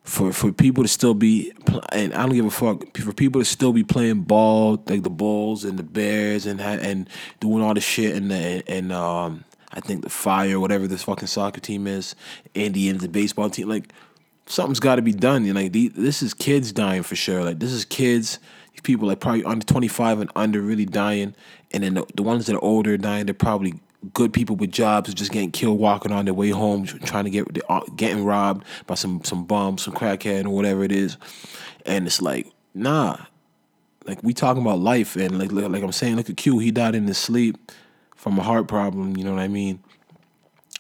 for 0.05 0.33
for 0.33 0.53
people 0.53 0.85
to 0.85 0.89
still 0.89 1.15
be 1.15 1.53
and 1.93 2.13
I 2.15 2.27
don't 2.27 2.35
give 2.35 2.45
a 2.45 2.51
fuck 2.51 2.97
for 2.99 3.13
people 3.13 3.41
to 3.41 3.45
still 3.45 3.73
be 3.73 3.83
playing 3.83 4.23
ball 4.23 4.83
like 4.87 5.03
the 5.03 5.11
Bulls 5.11 5.65
and 5.65 5.79
the 5.79 5.83
Bears 5.83 6.47
and 6.47 6.61
and 6.61 7.09
doing 7.41 7.63
all 7.63 7.75
the 7.75 7.81
shit 7.81 8.15
and 8.15 8.31
the, 8.31 8.63
and 8.69 8.93
um 8.93 9.45
I 9.73 9.81
think 9.81 10.03
the 10.03 10.11
Fire 10.11 10.61
whatever 10.61 10.87
this 10.87 11.03
fucking 11.03 11.27
soccer 11.27 11.61
team 11.61 11.87
is, 11.87 12.15
and 12.55 12.75
the 12.75 12.89
Indians 12.89 13.03
the 13.03 13.09
baseball 13.09 13.51
team 13.51 13.69
like 13.69 13.93
something's 14.47 14.81
got 14.81 14.97
to 14.97 15.03
be 15.03 15.13
done. 15.13 15.45
And 15.45 15.55
like 15.55 15.73
this 15.73 16.23
is 16.23 16.35
kids 16.35 16.73
dying 16.73 17.03
for 17.03 17.17
sure. 17.17 17.45
Like 17.45 17.59
this 17.59 17.73
is 17.73 17.85
kids. 17.85 18.39
People 18.83 19.09
like 19.09 19.21
probably 19.21 19.45
under 19.45 19.65
twenty 19.65 19.89
five 19.89 20.21
and 20.21 20.31
under 20.37 20.61
really 20.61 20.85
dying, 20.85 21.35
and 21.73 21.83
then 21.83 21.95
the, 21.95 22.07
the 22.17 22.23
ones 22.23 22.47
that 22.47 22.55
are 22.55 22.63
older 22.63 22.99
dying, 22.99 23.25
they're 23.25 23.35
probably 23.35 23.75
good 24.13 24.33
people 24.33 24.57
with 24.57 24.71
jobs 24.71 25.13
just 25.15 25.33
getting 25.33 25.51
killed 25.51 25.79
walking 25.79 26.13
on 26.13 26.25
their 26.25 26.35
way 26.35 26.51
home, 26.51 26.85
trying 26.85 27.25
to 27.25 27.31
get 27.31 27.47
uh, 27.69 27.81
getting 27.97 28.25
robbed 28.25 28.65
by 28.87 28.95
some 28.95 29.23
some 29.25 29.45
bum, 29.45 29.79
some 29.79 29.95
crackhead, 29.95 30.45
or 30.45 30.51
whatever 30.51 30.85
it 30.85 30.93
is. 30.93 31.17
And 31.87 32.07
it's 32.07 32.21
like, 32.21 32.49
nah, 32.75 33.17
like 34.07 34.23
we 34.23 34.35
talking 34.35 34.63
about 34.63 34.81
life, 34.81 35.17
and 35.17 35.39
like 35.39 35.53
like 35.53 35.83
I'm 35.83 35.93
saying, 35.93 36.17
look 36.17 36.31
at 36.31 36.37
Q, 36.37 36.59
he 36.59 36.71
died 36.71 36.95
in 36.95 37.07
his 37.07 37.19
sleep 37.19 37.73
from 38.17 38.39
a 38.39 38.43
heart 38.43 38.69
problem. 38.69 39.17
You 39.17 39.25
know 39.25 39.33
what 39.33 39.41
I 39.41 39.49
mean? 39.49 39.81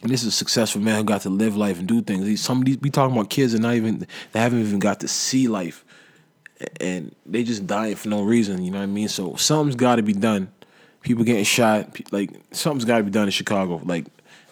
And 0.02 0.11
this 0.11 0.23
is 0.23 0.28
a 0.28 0.33
successful 0.33 0.81
man 0.81 0.97
who 0.97 1.04
got 1.04 1.23
to 1.23 1.31
live 1.31 1.57
life 1.57 1.78
and 1.78 1.88
do 1.88 2.02
things. 2.02 2.40
Some 2.40 2.59
of 2.59 2.66
these 2.66 2.78
we 2.78 2.90
talking 2.90 3.16
about 3.16 3.31
kids 3.31 3.54
and 3.54 3.62
not 3.62 3.75
even 3.75 4.07
they 4.33 4.40
haven't 4.40 4.61
even 4.61 4.78
got 4.78 5.00
to 5.00 5.09
see 5.09 5.49
life, 5.49 5.85
and 6.81 7.14
they 7.25 7.43
just 7.43 7.66
dying 7.66 7.97
for 7.97 8.09
no 8.09 8.23
reason. 8.23 8.62
You 8.62 8.71
know 8.71 8.78
what 8.78 8.85
I 8.85 8.87
mean? 8.87 9.09
So 9.09 9.37
something's 9.37 9.76
got 9.76 9.97
to 9.97 10.02
be 10.02 10.12
done 10.12 10.50
people 11.05 11.23
getting 11.23 11.45
shot. 11.45 12.13
Like 12.13 12.31
something's 12.51 12.85
got 12.85 12.99
to 12.99 13.05
be 13.05 13.11
done 13.11 13.27
in 13.27 13.31
Chicago. 13.31 13.81
Like 13.85 14.07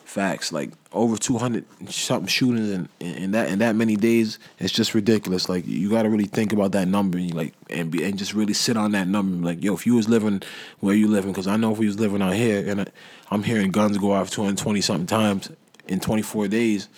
facts. 0.05 0.53
Like 0.53 0.71
over 0.93 1.17
two 1.17 1.39
hundred 1.39 1.65
something 1.91 2.29
shootings 2.29 2.71
in, 2.71 2.89
in 3.01 3.33
that 3.33 3.49
in 3.49 3.59
that 3.59 3.75
many 3.75 3.97
days. 3.97 4.39
It's 4.61 4.73
just 4.73 4.95
ridiculous. 4.95 5.49
Like 5.49 5.67
you 5.67 5.91
got 5.91 6.03
to 6.03 6.11
really 6.11 6.27
think 6.27 6.53
about 6.53 6.73
that 6.73 6.87
number. 6.87 7.19
And 7.19 7.35
like 7.35 7.55
and 7.69 7.91
be, 7.91 8.05
and 8.05 8.17
just 8.17 8.35
really 8.35 8.55
sit 8.55 8.77
on 8.77 8.93
that 8.93 9.09
number. 9.09 9.45
Like 9.45 9.65
yo, 9.65 9.75
if 9.75 9.87
you 9.87 9.97
was 9.97 10.09
living 10.09 10.43
where 10.79 10.95
you 10.95 11.09
living, 11.09 11.33
because 11.33 11.49
I 11.49 11.57
know 11.57 11.73
if 11.73 11.79
we 11.79 11.87
was 11.87 11.99
living 11.99 12.23
out 12.23 12.35
here, 12.35 12.65
and 12.71 12.83
I, 12.83 12.87
I'm 13.31 13.43
hearing 13.43 13.73
guns 13.73 13.99
go 13.99 14.13
off 14.13 14.31
two 14.31 14.43
hundred 14.43 14.59
twenty 14.59 14.83
something 14.83 15.07
times 15.07 15.51
in 15.89 15.99
twenty 15.99 16.23
four 16.23 16.47
days. 16.47 16.89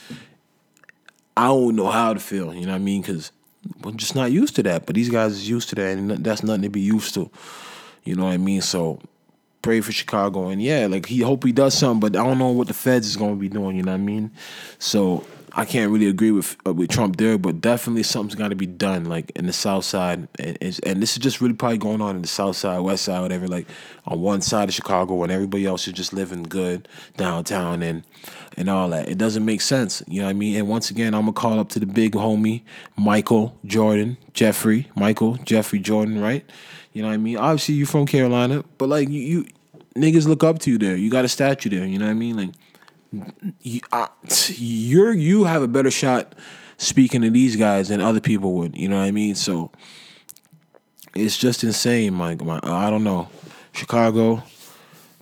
I 1.37 1.47
don't 1.47 1.75
know 1.75 1.91
how 1.91 2.15
to 2.15 2.21
feel. 2.21 2.55
You 2.55 2.67
know 2.67 2.73
what 2.73 2.77
I 2.77 2.79
mean? 2.79 3.01
Because 3.01 3.33
I'm 3.83 3.97
just 3.97 4.15
not 4.15 4.31
used 4.31 4.55
to 4.57 4.63
that. 4.65 4.87
But 4.87 4.95
these 4.95 5.09
guys 5.09 5.33
is 5.33 5.49
used 5.49 5.69
to 5.71 5.75
that, 5.77 5.97
and 5.97 6.11
that's 6.11 6.43
nothing 6.43 6.63
to 6.63 6.69
be 6.69 6.81
used 6.81 7.15
to. 7.15 7.31
You 8.05 8.15
know 8.15 8.25
what 8.25 8.35
I 8.35 8.37
mean? 8.37 8.61
So 8.61 9.01
pray 9.64 9.80
for 9.80 9.92
Chicago. 9.92 10.49
And 10.49 10.62
yeah, 10.62 10.87
like 10.87 11.06
he 11.06 11.21
hope 11.21 11.42
he 11.42 11.50
does 11.50 11.76
something, 11.76 11.99
but 11.99 12.21
I 12.21 12.23
don't 12.23 12.38
know 12.38 12.50
what 12.50 12.68
the 12.68 12.75
feds 12.75 13.09
is 13.09 13.16
to 13.35 13.40
be 13.40 13.49
doing. 13.49 13.76
You 13.76 13.83
know 13.83 13.92
what 13.92 13.99
I 13.99 14.04
mean? 14.04 14.30
So 14.78 15.25
I 15.57 15.65
can't 15.65 15.93
really 15.93 16.09
agree 16.09 16.33
with 16.33 16.57
uh, 16.67 16.75
with 16.75 16.91
Trump 16.91 17.17
there, 17.17 17.39
but 17.39 17.61
definitely 17.61 18.03
something's 18.03 18.35
got 18.35 18.49
to 18.49 18.57
be 18.57 18.67
done, 18.67 19.05
like 19.05 19.31
in 19.37 19.47
the 19.47 19.53
South 19.53 19.85
Side, 19.85 20.27
and, 20.39 20.81
and 20.85 21.01
this 21.01 21.13
is 21.13 21.19
just 21.19 21.41
really 21.41 21.55
probably 21.55 21.79
going 21.79 22.01
on 22.01 22.17
in 22.17 22.23
the 22.23 22.29
South 22.29 22.57
Side, 22.57 22.81
West 22.81 23.05
Side, 23.05 23.21
whatever. 23.21 23.47
Like 23.47 23.69
on 24.07 24.21
one 24.21 24.41
side 24.41 24.69
of 24.69 24.75
Chicago, 24.75 25.15
when 25.15 25.31
everybody 25.31 25.65
else 25.65 25.87
is 25.87 25.93
just 25.93 26.13
living 26.13 26.43
good 26.43 26.89
downtown 27.17 27.83
and 27.83 28.03
and 28.57 28.69
all 28.69 28.89
that. 28.91 29.09
It 29.09 29.17
doesn't 29.17 29.45
make 29.45 29.61
sense, 29.61 30.03
you 30.09 30.21
know 30.21 30.27
what 30.27 30.31
I 30.31 30.35
mean? 30.35 30.57
And 30.57 30.69
once 30.69 30.91
again, 30.91 31.15
I'm 31.15 31.23
gonna 31.23 31.33
call 31.33 31.61
up 31.61 31.69
to 31.71 31.79
the 31.79 31.87
big 31.87 32.13
homie 32.15 32.63
Michael 32.97 33.57
Jordan, 33.65 34.17
Jeffrey, 34.33 34.91
Michael 34.97 35.37
Jeffrey 35.45 35.79
Jordan, 35.79 36.21
right? 36.21 36.45
You 36.93 37.03
know 37.03 37.09
what 37.09 37.15
I 37.15 37.19
mean? 37.19 37.37
Obviously, 37.37 37.77
you're 37.77 37.87
from 37.87 38.07
Carolina, 38.07 38.65
but 38.79 38.89
like 38.89 39.09
you, 39.09 39.21
you 39.21 39.47
niggas 39.97 40.27
look 40.27 40.43
up 40.43 40.59
to 40.61 40.71
you 40.71 40.79
there. 40.79 40.97
You 40.97 41.11
got 41.11 41.25
a 41.25 41.29
statue 41.29 41.71
there. 41.71 41.87
You 41.87 41.99
know 41.99 42.07
what 42.07 42.13
I 42.13 42.15
mean? 42.15 42.37
Like 42.37 42.51
you're 43.61 45.12
you 45.12 45.44
have 45.44 45.62
a 45.62 45.68
better 45.68 45.90
shot 45.90 46.35
speaking 46.78 47.23
to 47.23 47.30
these 47.30 47.56
guys 47.56 47.88
than 47.88 48.00
other 48.00 48.21
people 48.21 48.54
would. 48.54 48.76
You 48.76 48.88
know 48.88 48.99
what 48.99 49.04
I 49.04 49.11
mean? 49.11 49.35
So 49.35 49.71
it's 51.14 51.37
just 51.37 51.64
insane, 51.64 52.14
Mike. 52.14 52.42
My, 52.42 52.61
I 52.62 52.90
don't 52.90 53.04
know. 53.04 53.28
Chicago, 53.73 54.42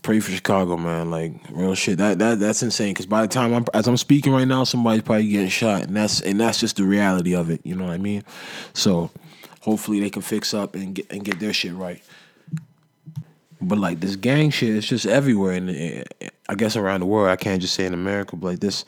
pray 0.03 0.21
for 0.21 0.31
Chicago, 0.31 0.77
man. 0.77 1.11
Like 1.11 1.33
real 1.51 1.75
shit. 1.75 1.99
That 1.99 2.19
that 2.19 2.39
that's 2.39 2.63
insane. 2.63 2.93
Because 2.93 3.07
by 3.07 3.23
the 3.23 3.29
time 3.29 3.55
I'm 3.55 3.65
as 3.75 3.87
I'm 3.87 3.97
speaking 3.97 4.33
right 4.33 4.47
now, 4.49 4.65
somebody's 4.65 5.03
probably 5.03 5.29
getting 5.29 5.49
shot, 5.49 5.83
and 5.83 5.97
that's 5.97 6.21
and 6.21 6.41
that's 6.41 6.61
just 6.61 6.77
the 6.77 6.85
reality 6.85 7.35
of 7.35 7.51
it. 7.51 7.61
You 7.65 7.77
know 7.77 7.85
what 7.85 7.95
I 7.95 7.99
mean? 7.99 8.25
So 8.75 9.11
hopefully 9.61 10.01
they 10.01 10.11
can 10.11 10.23
fix 10.23 10.55
up 10.55 10.75
and 10.75 10.95
get 10.95 11.11
and 11.11 11.25
get 11.25 11.41
their 11.41 11.53
shit 11.53 11.75
right. 11.75 12.03
But 13.61 13.79
like 13.79 14.01
this 14.01 14.17
gang 14.17 14.51
shit, 14.51 14.75
it's 14.75 14.89
just 14.89 15.07
everywhere, 15.07 15.53
and 15.53 15.71
eh, 15.71 16.05
I 16.53 16.55
guess 16.55 16.77
around 16.77 17.01
the 17.01 17.07
world. 17.07 17.31
I 17.31 17.37
can't 17.37 17.61
just 17.61 17.75
say 17.75 17.87
in 17.87 17.95
America, 17.95 18.37
but 18.37 18.47
like 18.47 18.61
this, 18.61 18.85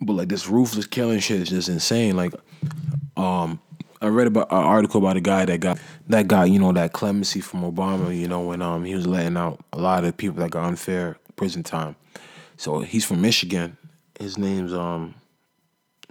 but 0.00 0.14
like 0.14 0.28
this 0.28 0.48
ruthless 0.48 0.86
killing 0.86 1.20
shit 1.20 1.40
is 1.40 1.50
just 1.50 1.68
insane. 1.68 2.16
Like, 2.16 2.32
um, 3.16 3.60
I 4.00 4.08
read 4.08 4.26
about 4.26 4.50
an 4.50 4.56
article 4.56 4.98
about 4.98 5.18
a 5.18 5.20
guy 5.20 5.44
that 5.44 5.60
got 5.60 5.78
that 6.08 6.28
got 6.28 6.50
you 6.50 6.58
know 6.58 6.72
that 6.72 6.92
clemency 6.92 7.40
from 7.40 7.60
Obama. 7.60 8.16
You 8.16 8.26
know 8.26 8.40
when 8.40 8.62
um 8.62 8.84
he 8.84 8.94
was 8.94 9.06
letting 9.06 9.36
out 9.36 9.60
a 9.72 9.78
lot 9.78 10.04
of 10.04 10.16
people 10.16 10.38
that 10.38 10.50
got 10.50 10.64
unfair 10.64 11.18
prison 11.36 11.62
time. 11.62 11.94
So 12.56 12.80
he's 12.80 13.04
from 13.04 13.20
Michigan. 13.20 13.76
His 14.18 14.38
name's 14.38 14.72
um 14.72 15.14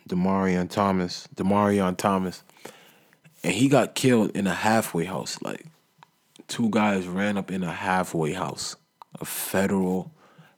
Demarion 0.07 0.69
Thomas. 0.69 1.27
Demarion 1.35 1.97
Thomas 1.97 2.43
and 3.43 3.53
he 3.53 3.67
got 3.67 3.95
killed 3.95 4.31
in 4.31 4.47
a 4.47 4.53
halfway 4.53 5.05
house. 5.05 5.41
Like 5.41 5.65
two 6.47 6.69
guys 6.69 7.07
ran 7.07 7.37
up 7.37 7.51
in 7.51 7.63
a 7.63 7.71
halfway 7.71 8.33
house, 8.33 8.75
a 9.19 9.25
federal 9.25 10.11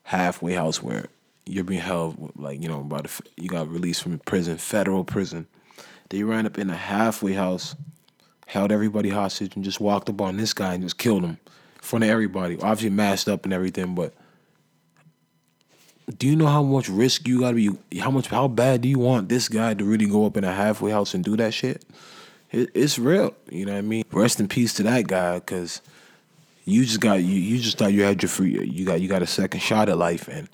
halfway 0.03 0.53
house 0.53 0.81
where 0.81 1.07
you're 1.45 1.63
being 1.63 1.81
held, 1.81 2.31
like 2.38 2.62
you 2.62 2.67
know, 2.67 2.79
by 2.79 3.01
the 3.01 3.22
you 3.38 3.50
got 3.50 3.69
released 3.69 4.03
from 4.03 4.19
prison, 4.19 4.57
federal 4.57 5.03
prison. 5.03 5.48
They 6.10 6.24
ran 6.24 6.45
up 6.45 6.57
in 6.57 6.69
a 6.69 6.75
halfway 6.75 7.33
house, 7.33 7.75
held 8.45 8.72
everybody 8.72 9.10
hostage, 9.10 9.55
and 9.55 9.63
just 9.63 9.79
walked 9.79 10.10
up 10.10 10.22
on 10.22 10.38
this 10.38 10.53
guy 10.53 10.74
and 10.74 10.83
just 10.83 10.98
killed 10.98 11.24
him 11.24 11.38
in 11.75 11.81
front 11.81 12.03
of 12.03 12.10
everybody. 12.10 12.55
Obviously 12.55 12.89
masked 12.89 13.29
up 13.29 13.45
and 13.45 13.53
everything, 13.53 13.95
but 13.95 14.13
do 16.17 16.27
you 16.27 16.36
know 16.36 16.48
how 16.48 16.62
much 16.62 16.89
risk 16.89 17.27
you 17.27 17.39
gotta 17.39 17.55
be? 17.55 18.00
How 18.00 18.12
much? 18.12 18.27
How 18.27 18.48
bad 18.48 18.81
do 18.81 18.89
you 18.89 19.00
want 19.00 19.29
this 19.29 19.50
guy 19.50 19.74
to 19.74 19.83
really 19.83 20.05
go 20.05 20.25
up 20.25 20.38
in 20.38 20.43
a 20.43 20.53
halfway 20.53 20.91
house 20.91 21.13
and 21.13 21.24
do 21.24 21.36
that 21.38 21.53
shit? 21.53 21.83
it, 22.53 22.69
it's 22.74 22.98
real. 22.98 23.36
You 23.50 23.65
know 23.65 23.74
what 23.74 23.79
I 23.79 23.81
mean? 23.81 24.05
Rest 24.12 24.39
in 24.39 24.48
peace 24.48 24.74
to 24.75 24.83
that 24.83 25.07
guy, 25.07 25.39
because 25.39 25.81
you 26.65 26.86
just 26.86 27.00
got 27.00 27.15
you 27.15 27.36
you 27.36 27.60
just 27.60 27.77
thought 27.77 27.93
you 27.93 28.03
had 28.03 28.22
your 28.22 28.29
free 28.29 28.63
you 28.65 28.86
got 28.86 29.01
you 29.01 29.08
got 29.08 29.22
a 29.22 29.27
second 29.27 29.60
shot 29.60 29.89
at 29.89 29.98
life, 29.98 30.27
and 30.27 30.50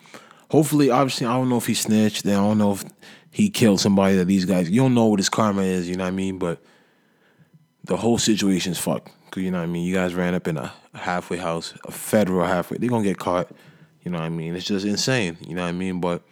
hopefully, 0.49 0.89
obviously, 0.89 1.27
I 1.27 1.33
don't 1.33 1.49
know 1.49 1.57
if 1.57 1.67
he 1.67 1.73
snitched. 1.73 2.23
Then 2.23 2.39
I 2.39 2.41
don't 2.41 2.57
know 2.57 2.73
if 2.73 2.83
he 3.31 3.49
killed 3.49 3.79
somebody 3.79 4.15
that 4.17 4.25
these 4.25 4.45
guys. 4.45 4.69
You 4.69 4.81
don't 4.81 4.93
know 4.93 5.05
what 5.05 5.19
his 5.19 5.29
karma 5.29 5.63
is. 5.63 5.87
You 5.87 5.95
know 5.95 6.03
what 6.03 6.09
I 6.09 6.15
mean? 6.15 6.39
But 6.39 6.61
the 7.83 7.97
whole 7.97 8.17
situation's 8.17 8.79
fucked. 8.79 9.11
Cause 9.31 9.43
you 9.43 9.51
know 9.51 9.59
what 9.59 9.65
I 9.65 9.67
mean. 9.67 9.85
You 9.85 9.93
guys 9.93 10.15
ran 10.15 10.33
up 10.33 10.47
in 10.47 10.57
a 10.57 10.73
halfway 10.95 11.37
house, 11.37 11.73
a 11.85 11.91
federal 11.91 12.45
halfway. 12.45 12.77
They're 12.77 12.89
gonna 12.89 13.03
get 13.03 13.19
caught. 13.19 13.51
You 14.03 14.11
know 14.11 14.17
what 14.17 14.25
I 14.25 14.29
mean? 14.29 14.55
It's 14.55 14.65
just 14.65 14.85
insane. 14.85 15.37
You 15.45 15.53
know 15.53 15.63
what 15.63 15.69
I 15.69 15.73
mean? 15.73 15.99
But 15.99 16.23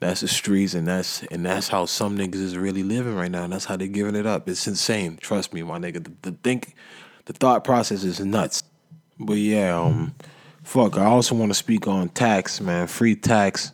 that's 0.00 0.22
the 0.22 0.28
streets, 0.28 0.74
and 0.74 0.86
that's 0.86 1.22
and 1.24 1.44
that's 1.46 1.68
how 1.68 1.86
some 1.86 2.18
niggas 2.18 2.36
is 2.36 2.56
really 2.56 2.82
living 2.82 3.14
right 3.14 3.30
now. 3.30 3.44
And 3.44 3.52
that's 3.52 3.66
how 3.66 3.76
they 3.76 3.86
giving 3.86 4.16
it 4.16 4.26
up. 4.26 4.48
It's 4.48 4.66
insane. 4.66 5.18
Trust 5.20 5.52
me, 5.52 5.62
my 5.62 5.78
nigga. 5.78 6.04
The, 6.04 6.30
the 6.30 6.36
think, 6.42 6.74
the 7.26 7.32
thought 7.32 7.62
process 7.62 8.02
is 8.02 8.18
nuts. 8.18 8.64
But 9.18 9.38
yeah, 9.38 9.78
um, 9.78 10.14
fuck, 10.62 10.96
I 10.96 11.06
also 11.06 11.34
want 11.34 11.50
to 11.50 11.54
speak 11.54 11.88
on 11.88 12.08
tax, 12.08 12.60
man. 12.60 12.86
Free 12.86 13.16
tax. 13.16 13.72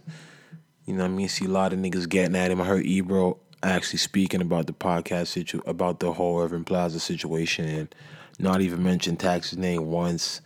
You 0.86 0.94
know 0.94 1.04
I 1.04 1.08
mean? 1.08 1.28
See 1.28 1.46
a 1.46 1.48
lot 1.48 1.72
of 1.72 1.78
niggas 1.78 2.08
getting 2.08 2.36
at 2.36 2.50
him. 2.50 2.60
I 2.60 2.64
heard 2.64 2.86
Ebro 2.86 3.38
actually 3.62 3.98
speaking 3.98 4.42
about 4.42 4.66
the 4.66 4.72
podcast 4.72 5.28
situ 5.28 5.60
about 5.66 6.00
the 6.00 6.12
whole 6.12 6.40
Irving 6.40 6.64
Plaza 6.64 7.00
situation 7.00 7.64
and 7.66 7.94
not 8.38 8.60
even 8.60 8.82
mention 8.82 9.16
tax's 9.16 9.58
name 9.58 9.86
once. 9.86 10.40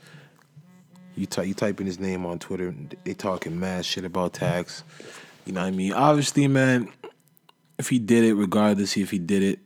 You 1.16 1.26
type 1.26 1.46
you 1.46 1.54
type 1.54 1.80
in 1.80 1.86
his 1.86 1.98
name 1.98 2.24
on 2.24 2.38
Twitter, 2.38 2.74
they 3.04 3.14
talking 3.14 3.58
mad 3.58 3.84
shit 3.84 4.04
about 4.04 4.34
tax. 4.34 4.84
You 5.46 5.52
know 5.52 5.62
what 5.62 5.68
I 5.68 5.70
mean? 5.72 5.92
Obviously, 5.92 6.46
man, 6.46 6.92
if 7.78 7.88
he 7.88 7.98
did 7.98 8.24
it, 8.24 8.34
regardless 8.34 8.96
if 8.96 9.10
he 9.10 9.18
did 9.18 9.42
it, 9.42 9.58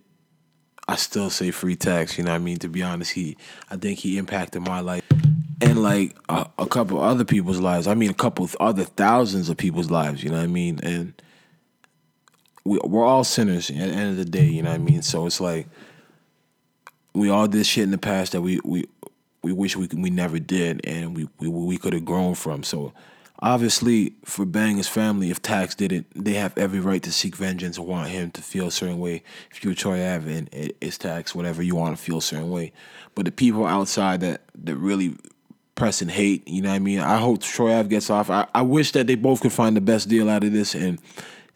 I 0.89 0.97
still 0.97 1.31
say 1.31 1.51
free 1.51 1.77
tax. 1.77 2.19
You 2.19 2.25
know 2.25 2.31
what 2.31 2.37
I 2.37 2.41
mean? 2.41 2.59
To 2.59 2.69
be 2.69 2.83
honest, 2.83 3.13
he 3.13 3.37
I 3.71 3.77
think 3.77 3.99
he 3.99 4.19
impacted 4.19 4.63
my 4.63 4.81
life 4.81 5.03
and 5.63 5.83
like 5.83 6.17
a, 6.29 6.49
a 6.59 6.67
couple 6.67 7.01
other 7.01 7.25
people's 7.25 7.61
lives. 7.61 7.87
I 7.87 7.95
mean, 7.95 8.11
a 8.11 8.15
couple 8.15 8.49
other 8.59 8.85
thousands 8.85 9.49
of 9.49 9.57
people's 9.57 9.91
lives. 9.91 10.23
You 10.23 10.31
know 10.31 10.39
what 10.39 10.45
I 10.45 10.49
mean? 10.49 10.81
And 10.83 11.15
we 12.65 12.79
we're 12.85 13.05
all 13.05 13.25
sinners 13.25 13.71
at 13.71 13.77
the 13.77 13.83
end 13.83 14.11
of 14.11 14.17
the 14.17 14.25
day. 14.25 14.47
You 14.47 14.63
know 14.63 14.71
what 14.71 14.81
I 14.81 14.85
mean? 14.85 15.03
So 15.03 15.27
it's 15.27 15.41
like 15.41 15.69
we 17.15 17.29
all 17.29 17.47
did 17.47 17.67
shit 17.67 17.85
in 17.85 17.91
the 17.91 17.99
past 17.99 18.33
that 18.33 18.43
we 18.43 18.61
we 18.65 18.87
we 19.43 19.53
wish 19.53 19.77
we 19.77 19.89
we 19.95 20.11
never 20.11 20.39
did, 20.39 20.85
and 20.85 21.17
we 21.17 21.29
we 21.39 21.49
we 21.49 21.79
could 21.79 21.93
have 21.93 22.05
grown 22.05 22.35
from. 22.35 22.63
So 22.63 22.93
obviously, 23.43 24.15
for 24.25 24.47
Banga's 24.47 24.89
family, 24.89 25.31
if 25.31 25.43
Tax 25.43 25.75
did 25.75 25.93
it, 25.93 26.07
they 26.15 26.35
have 26.35 26.57
every 26.57 26.79
right 26.79 27.03
to 27.03 27.13
seek 27.13 27.37
vengeance 27.37 27.77
and 27.77 27.87
want 27.87 28.09
him 28.09 28.31
to 28.31 28.41
feel 28.43 28.69
a 28.69 28.71
certain 28.71 29.01
way. 29.01 29.25
If 29.51 29.65
you're 29.65 29.75
Troy 29.75 29.99
Ave 30.15 30.33
and 30.33 30.49
it's 30.53 30.97
Tax, 30.97 31.35
whatever 31.35 31.63
you 31.63 31.75
want 31.75 31.97
to 31.97 32.03
feel 32.03 32.19
a 32.19 32.23
certain 32.23 32.51
way. 32.51 32.73
But 33.15 33.25
the 33.25 33.33
people 33.33 33.67
outside 33.67 34.21
that 34.21 34.43
that 34.65 34.77
really 34.77 35.17
pressing 35.75 36.09
hate, 36.09 36.47
you 36.47 36.63
know 36.63 36.71
what 36.71 36.77
I 36.77 36.79
mean? 36.79 37.01
I 37.01 37.19
hope 37.19 37.43
Troy 37.43 37.75
Ave 37.79 37.89
gets 37.89 38.09
off. 38.09 38.31
I, 38.31 38.47
I 38.55 38.63
wish 38.63 38.93
that 38.93 39.09
they 39.09 39.17
both 39.17 39.41
could 39.41 39.53
find 39.53 39.77
the 39.77 39.81
best 39.81 40.09
deal 40.09 40.31
out 40.31 40.45
of 40.45 40.53
this 40.53 40.75
and 40.75 41.01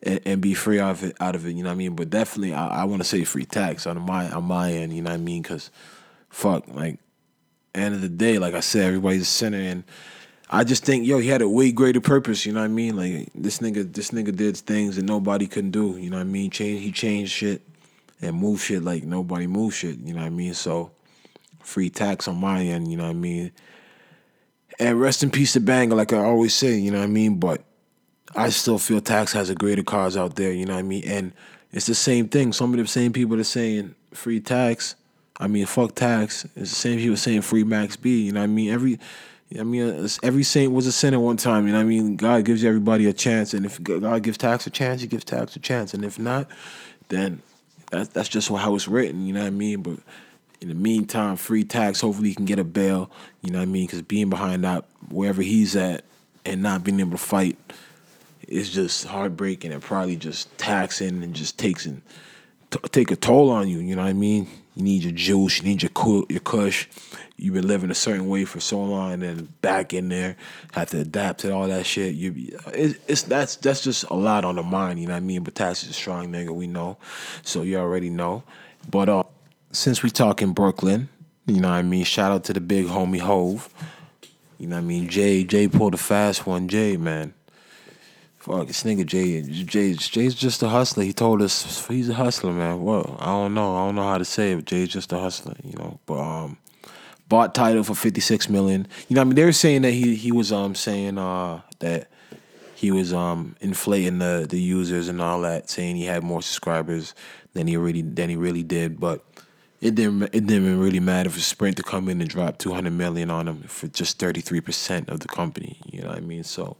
and, 0.03 0.21
and 0.27 0.41
be 0.41 0.55
free 0.55 0.81
out 0.81 0.91
of 0.91 1.05
it. 1.05 1.17
Out 1.21 1.37
of 1.37 1.47
it, 1.47 1.53
you 1.53 1.63
know 1.63 1.71
what 1.71 1.75
I 1.75 1.79
mean. 1.79 1.95
But 1.95 2.11
definitely, 2.11 2.53
I, 2.53 2.83
I 2.83 2.85
want 2.85 3.01
to 3.01 3.09
say 3.09 3.23
free 3.25 3.47
tax 3.47 3.87
on 3.87 4.01
my 4.03 4.29
on 4.31 4.45
my 4.45 4.73
end. 4.73 4.93
You 4.93 5.03
know 5.03 5.11
what 5.11 5.21
I 5.21 5.23
mean? 5.23 5.43
Because 5.43 5.71
fuck, 6.31 6.67
like 6.67 6.99
end 7.77 7.95
of 7.95 8.01
the 8.01 8.09
day, 8.09 8.39
like 8.39 8.55
I 8.55 8.61
said, 8.61 8.87
everybody's 8.87 9.23
a 9.23 9.27
sinner, 9.27 9.59
and 9.59 9.85
I 10.49 10.65
just 10.65 10.85
think 10.85 11.07
yo, 11.07 11.19
he 11.19 11.29
had 11.29 11.43
a 11.43 11.49
way 11.49 11.73
greater 11.73 12.01
purpose. 12.01 12.47
You 12.47 12.53
know 12.53 12.61
what 12.61 12.67
I 12.67 12.69
mean? 12.69 12.97
Like 12.97 13.31
this 13.35 13.59
nigga, 13.59 13.93
this 13.93 14.11
nigga 14.11 14.35
did 14.35 14.57
things 14.57 14.97
that 14.97 15.05
nobody 15.05 15.47
couldn't 15.47 15.73
do. 15.73 15.97
You 15.97 16.11
know 16.11 16.17
what 16.17 16.23
I 16.23 16.25
mean? 16.25 16.51
Change, 16.51 16.83
he 16.83 16.93
changed 16.93 17.33
shit 17.33 17.63
and 18.21 18.37
moved 18.37 18.63
shit 18.63 18.83
like 18.83 19.05
nobody 19.05 19.47
moved 19.47 19.77
shit. 19.77 19.99
You 19.99 20.15
know 20.15 20.21
what 20.21 20.27
I 20.27 20.31
mean? 20.31 20.55
So 20.55 20.93
free 21.61 21.91
tax 21.91 22.29
on 22.29 22.37
my 22.37 22.63
end. 22.63 22.91
You 22.91 22.97
know 22.97 23.05
what 23.05 23.11
I 23.11 23.15
mean? 23.15 23.53
And 24.79 25.01
rest 25.01 25.23
in 25.23 25.31
peace 25.31 25.55
to 25.55 25.61
Banga, 25.61 25.95
like 25.95 26.13
I 26.13 26.19
always 26.19 26.55
say. 26.55 26.77
You 26.79 26.91
know 26.91 26.99
what 26.99 27.05
I 27.05 27.09
mean? 27.09 27.39
But 27.39 27.65
I 28.35 28.51
still 28.51 28.79
feel 28.79 29.01
tax 29.01 29.33
has 29.33 29.51
a 29.51 29.55
greater 29.55 29.83
cause 29.83 30.17
out 30.17 30.37
there, 30.37 30.53
you 30.53 30.67
know 30.67 30.75
what 30.75 30.81
I 30.81 30.83
mean? 30.83 31.05
And 31.07 31.33
it's 31.73 31.87
the 31.87 31.95
same 31.95 32.29
thing. 32.29 32.53
Some 32.53 32.73
of 32.73 32.79
the 32.79 32.87
same 32.87 33.13
people 33.13 33.41
are 33.41 33.45
saying 33.45 33.95
free 34.13 34.41
tax. 34.41 34.95
I 35.39 35.47
mean, 35.47 35.67
fuck 35.67 35.95
tax. 35.95 36.45
It's 36.57 36.71
the 36.71 36.77
same 36.77 36.99
people 36.99 37.17
saying 37.17 37.43
free 37.43 37.65
Max 37.65 37.97
B. 37.97 38.25
You 38.25 38.33
know 38.33 38.41
what 38.41 38.45
I 38.45 38.49
mean? 38.49 38.71
Every, 38.71 38.99
I 39.59 39.63
mean, 39.63 40.09
every 40.23 40.43
saint 40.43 40.73
was 40.73 40.87
a 40.87 40.93
sinner 40.93 41.21
one 41.21 41.37
time. 41.37 41.67
You 41.67 41.73
know 41.73 41.79
what 41.79 41.85
I 41.85 41.89
mean? 41.89 42.17
God 42.17 42.45
gives 42.45 42.65
everybody 42.65 43.07
a 43.07 43.13
chance, 43.13 43.55
and 43.55 43.65
if 43.65 43.83
God 43.83 44.23
gives 44.23 44.39
tax 44.39 44.67
a 44.67 44.71
chance, 44.71 45.01
He 45.01 45.07
gives 45.07 45.25
tax 45.25 45.55
a 45.55 45.61
chance, 45.61 45.95
and 45.95 46.05
if 46.05 46.19
not, 46.19 46.49
then 47.09 47.43
that's 47.91 48.09
that's 48.09 48.29
just 48.29 48.49
how 48.49 48.75
it's 48.75 48.89
written. 48.89 49.27
You 49.27 49.35
know 49.35 49.41
what 49.41 49.47
I 49.47 49.51
mean? 49.51 49.83
But 49.83 49.99
in 50.61 50.69
the 50.69 50.75
meantime, 50.75 51.37
free 51.37 51.65
tax. 51.65 52.01
Hopefully, 52.01 52.31
he 52.31 52.35
can 52.35 52.45
get 52.45 52.59
a 52.59 52.65
bail. 52.65 53.11
You 53.43 53.51
know 53.51 53.59
what 53.59 53.65
I 53.65 53.67
mean? 53.67 53.87
Because 53.87 54.03
being 54.03 54.31
behind 54.31 54.65
that 54.65 54.85
wherever 55.11 55.43
he's 55.43 55.77
at 55.77 56.05
and 56.45 56.63
not 56.63 56.83
being 56.83 57.01
able 57.01 57.13
to 57.13 57.19
fight 57.19 57.57
is 58.49 58.71
just 58.71 59.07
heartbreaking 59.07 59.73
and 59.73 59.83
probably 59.83 60.17
just 60.17 60.57
taxing 60.59 61.23
and 61.23 61.35
just 61.35 61.59
takes 61.59 61.87
and 61.87 62.03
t- 62.71 62.79
take 62.91 63.11
a 63.11 63.17
toll 63.17 63.51
on 63.51 63.69
you. 63.69 63.79
You 63.79 63.97
know 63.97 64.03
what 64.03 64.09
I 64.09 64.15
mean? 64.15 64.49
You 64.75 64.83
need 64.83 65.03
your 65.05 65.13
juice, 65.13 65.59
you 65.59 65.65
need 65.65 65.83
your 65.83 65.91
cu- 65.91 66.27
your 66.29 66.41
kush. 66.41 66.89
You've 67.39 67.55
been 67.55 67.67
living 67.67 67.91
a 67.91 67.95
certain 67.95 68.29
way 68.29 68.45
for 68.47 68.61
so 68.61 68.83
long, 68.83 69.13
and 69.13 69.23
then 69.23 69.49
back 69.61 69.93
in 69.93 70.09
there, 70.09 70.37
have 70.73 70.89
to 70.91 71.01
adapt 71.01 71.41
to 71.41 71.53
all 71.53 71.69
that 71.69 71.85
shit. 71.85 72.15
You, 72.15 72.59
it's, 72.73 72.99
it's 73.07 73.23
that's 73.23 73.57
that's 73.57 73.83
just 73.83 74.05
a 74.05 74.15
lot 74.15 74.45
on 74.45 74.57
the 74.57 74.63
mind. 74.63 75.01
You 75.01 75.07
know 75.07 75.13
what 75.13 75.19
I 75.19 75.21
mean? 75.21 75.43
But 75.43 75.61
is 75.61 75.85
a 75.85 75.93
strong 75.93 76.33
nigga, 76.33 76.51
we 76.51 76.67
know, 76.67 76.97
so 77.43 77.63
you 77.63 77.77
already 77.77 78.09
know. 78.09 78.43
But 78.91 79.09
uh, 79.09 79.25
since 79.71 80.03
we 80.03 80.11
talk 80.11 80.41
in 80.41 80.53
Brooklyn, 80.53 81.11
you 81.47 81.61
know 81.61 81.69
what 81.69 81.77
I 81.77 81.83
mean? 81.83 82.05
Shout 82.05 82.33
out 82.33 82.45
to 82.45 82.55
the 82.55 82.61
big 82.61 82.87
homie 82.87 83.21
Hove. 83.21 83.69
You 84.59 84.69
know 84.69 84.77
what 84.77 84.83
I 84.83 84.87
mean? 84.87 85.09
Jay 85.09 85.45
Jay 85.45 85.69
pulled 85.69 85.93
a 85.93 85.99
fast 85.99 86.47
one. 86.47 86.69
Jay 86.69 86.97
man, 86.97 87.35
Fuck, 88.47 88.69
this 88.69 88.85
nigga 88.85 89.05
Jay, 89.05 89.43
Jay, 89.43 89.95
Jay's 89.95 90.33
just 90.33 90.63
a 90.63 90.69
hustler. 90.69 91.03
He 91.03 91.13
told 91.13 91.43
us 91.43 91.85
he's 91.89 92.09
a 92.09 92.15
hustler, 92.15 92.53
man. 92.53 92.81
Well, 92.81 93.17
I 93.19 93.27
don't 93.27 93.55
know. 93.55 93.75
I 93.75 93.87
don't 93.87 93.97
know 93.97 94.05
how 94.05 94.19
to 94.19 94.25
say 94.25 94.53
it. 94.53 94.65
Jay's 94.65 94.89
just 94.89 95.13
a 95.13 95.19
hustler, 95.19 95.57
you 95.65 95.73
know. 95.77 95.99
But 96.07 96.21
um, 96.21 96.57
bought 97.29 97.55
Tidal 97.55 97.85
for 97.85 97.95
fifty 97.95 98.21
six 98.21 98.49
million. 98.49 98.87
You 99.09 99.17
know, 99.17 99.23
I 99.23 99.25
mean, 99.25 99.35
they 99.35 99.45
were 99.45 99.53
saying 99.53 99.83
that 99.83 99.93
he 99.93 100.15
he 100.15 100.33
was 100.33 100.53
um 100.53 100.75
saying 100.75 101.19
uh 101.19 101.63
that 101.81 102.09
he 102.75 102.91
was 102.91 103.13
um 103.13 103.57
inflating 103.61 104.19
the 104.19 104.47
the 104.49 104.61
users 104.61 105.09
and 105.09 105.21
all 105.21 105.41
that, 105.43 105.71
saying 105.71 105.97
he 105.97 106.05
had 106.05 106.23
more 106.23 106.43
subscribers 106.43 107.15
than 107.55 107.67
he 107.67 107.77
really 107.77 108.03
than 108.03 108.29
he 108.31 108.37
really 108.37 108.63
did. 108.63 109.01
But 109.01 109.25
it 109.81 109.95
didn't 109.95 110.23
it 110.25 110.47
didn't 110.47 110.81
really 110.81 111.01
matter 111.01 111.31
for 111.31 111.41
Sprint 111.41 111.77
to 111.77 111.83
come 111.83 112.09
in 112.09 112.21
and 112.21 112.31
drop 112.31 112.59
two 112.59 112.73
hundred 112.73 112.93
million 112.93 113.31
on 113.31 113.49
him 113.49 113.63
for 113.63 113.89
just 113.89 114.19
thirty 114.19 114.41
three 114.41 114.61
percent 114.61 115.09
of 115.09 115.21
the 115.21 115.29
company. 115.29 115.79
You 115.87 116.03
know 116.03 116.09
what 116.09 116.19
I 116.19 116.21
mean? 116.21 116.45
So 116.45 116.77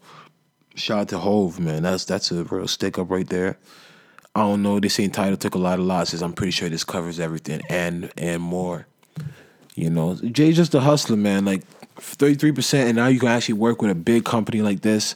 Shout 0.77 0.99
out 0.99 1.09
to 1.09 1.19
Hove, 1.19 1.59
man. 1.59 1.83
That's 1.83 2.05
that's 2.05 2.31
a 2.31 2.45
real 2.45 2.69
stick 2.69 2.99
up 2.99 3.11
right 3.11 3.27
there. 3.27 3.59
I 4.35 4.41
don't 4.41 4.63
know. 4.63 4.79
This 4.79 5.01
ain't 5.01 5.15
Tidal 5.15 5.39
took 5.39 5.55
a 5.55 5.59
lot 5.59 5.79
of 5.79 5.87
losses. 5.87 6.21
I'm 6.21 6.35
pretty 6.35 6.51
sure 6.51 6.69
this 6.69 6.85
covers 6.85 7.19
everything 7.19 7.63
and 7.71 8.13
and 8.19 8.43
more. 8.43 8.87
You 9.77 9.91
know, 9.91 10.15
Jay's 10.15 10.57
just 10.57 10.75
a 10.75 10.81
hustler, 10.81 11.17
man. 11.17 11.45
Like 11.45 11.63
33%, 11.97 12.87
and 12.87 12.97
now 12.97 13.07
you 13.07 13.21
can 13.21 13.29
actually 13.29 13.55
work 13.55 13.81
with 13.81 13.91
a 13.91 13.95
big 13.95 14.25
company 14.25 14.63
like 14.63 14.81
this. 14.81 15.15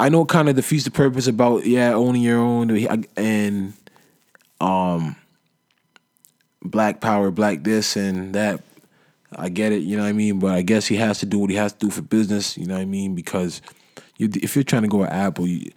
I 0.00 0.08
know 0.08 0.22
it 0.22 0.28
kind 0.28 0.48
of 0.48 0.56
defeats 0.56 0.84
the 0.84 0.90
purpose 0.90 1.26
about 1.26 1.66
yeah 1.66 1.92
owning 1.92 2.22
your 2.22 2.38
own 2.38 2.70
and 3.16 3.72
um 4.60 5.16
black 6.62 7.00
power, 7.00 7.30
black 7.30 7.62
this 7.64 7.96
and 7.96 8.34
that. 8.34 8.62
I 9.34 9.48
get 9.48 9.72
it, 9.72 9.82
you 9.82 9.96
know 9.96 10.02
what 10.02 10.10
I 10.10 10.12
mean. 10.12 10.38
But 10.38 10.52
I 10.52 10.62
guess 10.62 10.86
he 10.86 10.96
has 10.96 11.18
to 11.20 11.26
do 11.26 11.38
what 11.38 11.50
he 11.50 11.56
has 11.56 11.72
to 11.72 11.78
do 11.78 11.90
for 11.90 12.02
business, 12.02 12.56
you 12.56 12.66
know 12.66 12.74
what 12.74 12.82
I 12.82 12.86
mean, 12.86 13.14
because 13.14 13.62
you, 14.18 14.28
if 14.34 14.54
you're 14.54 14.62
trying 14.62 14.82
to 14.82 14.88
go 14.88 14.98
with 14.98 15.10
Apple, 15.10 15.46
you, 15.46 15.70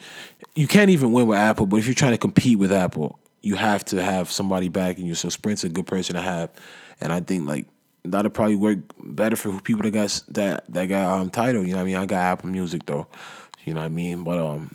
you 0.56 0.68
can't 0.68 0.90
even 0.90 1.12
win 1.12 1.28
with 1.28 1.38
Apple. 1.38 1.66
But 1.66 1.78
if 1.78 1.86
you're 1.86 1.96
trying 1.96 2.12
to 2.12 2.18
compete 2.18 2.60
with 2.60 2.72
Apple, 2.72 3.18
you 3.46 3.56
have 3.56 3.86
to 3.86 4.02
have 4.02 4.32
somebody 4.32 4.70
backing 4.70 5.06
you. 5.06 5.14
So 5.14 5.30
Sprint's 5.30 5.64
a 5.64 5.70
good 5.70 5.86
person 5.86 6.16
to 6.16 6.22
have, 6.22 6.50
and 7.00 7.14
I 7.14 7.20
think 7.20 7.48
like 7.48 7.68
that'll 8.04 8.32
probably 8.32 8.56
work 8.56 8.80
better 9.00 9.36
for 9.36 9.62
people 9.62 9.84
that 9.84 9.92
got 9.92 10.24
that 10.30 10.66
that 10.74 10.88
got 10.88 11.20
um 11.20 11.30
Tidal. 11.30 11.64
You 11.64 11.74
know 11.74 11.76
what 11.78 11.82
I 11.82 11.86
mean? 11.86 11.96
I 11.96 12.06
got 12.08 12.24
Apple 12.24 12.50
Music 12.50 12.88
though. 12.88 13.06
You 13.64 13.76
know 13.76 13.82
what 13.82 13.86
I 13.86 13.90
mean? 13.90 14.24
But 14.24 14.40
um, 14.40 14.74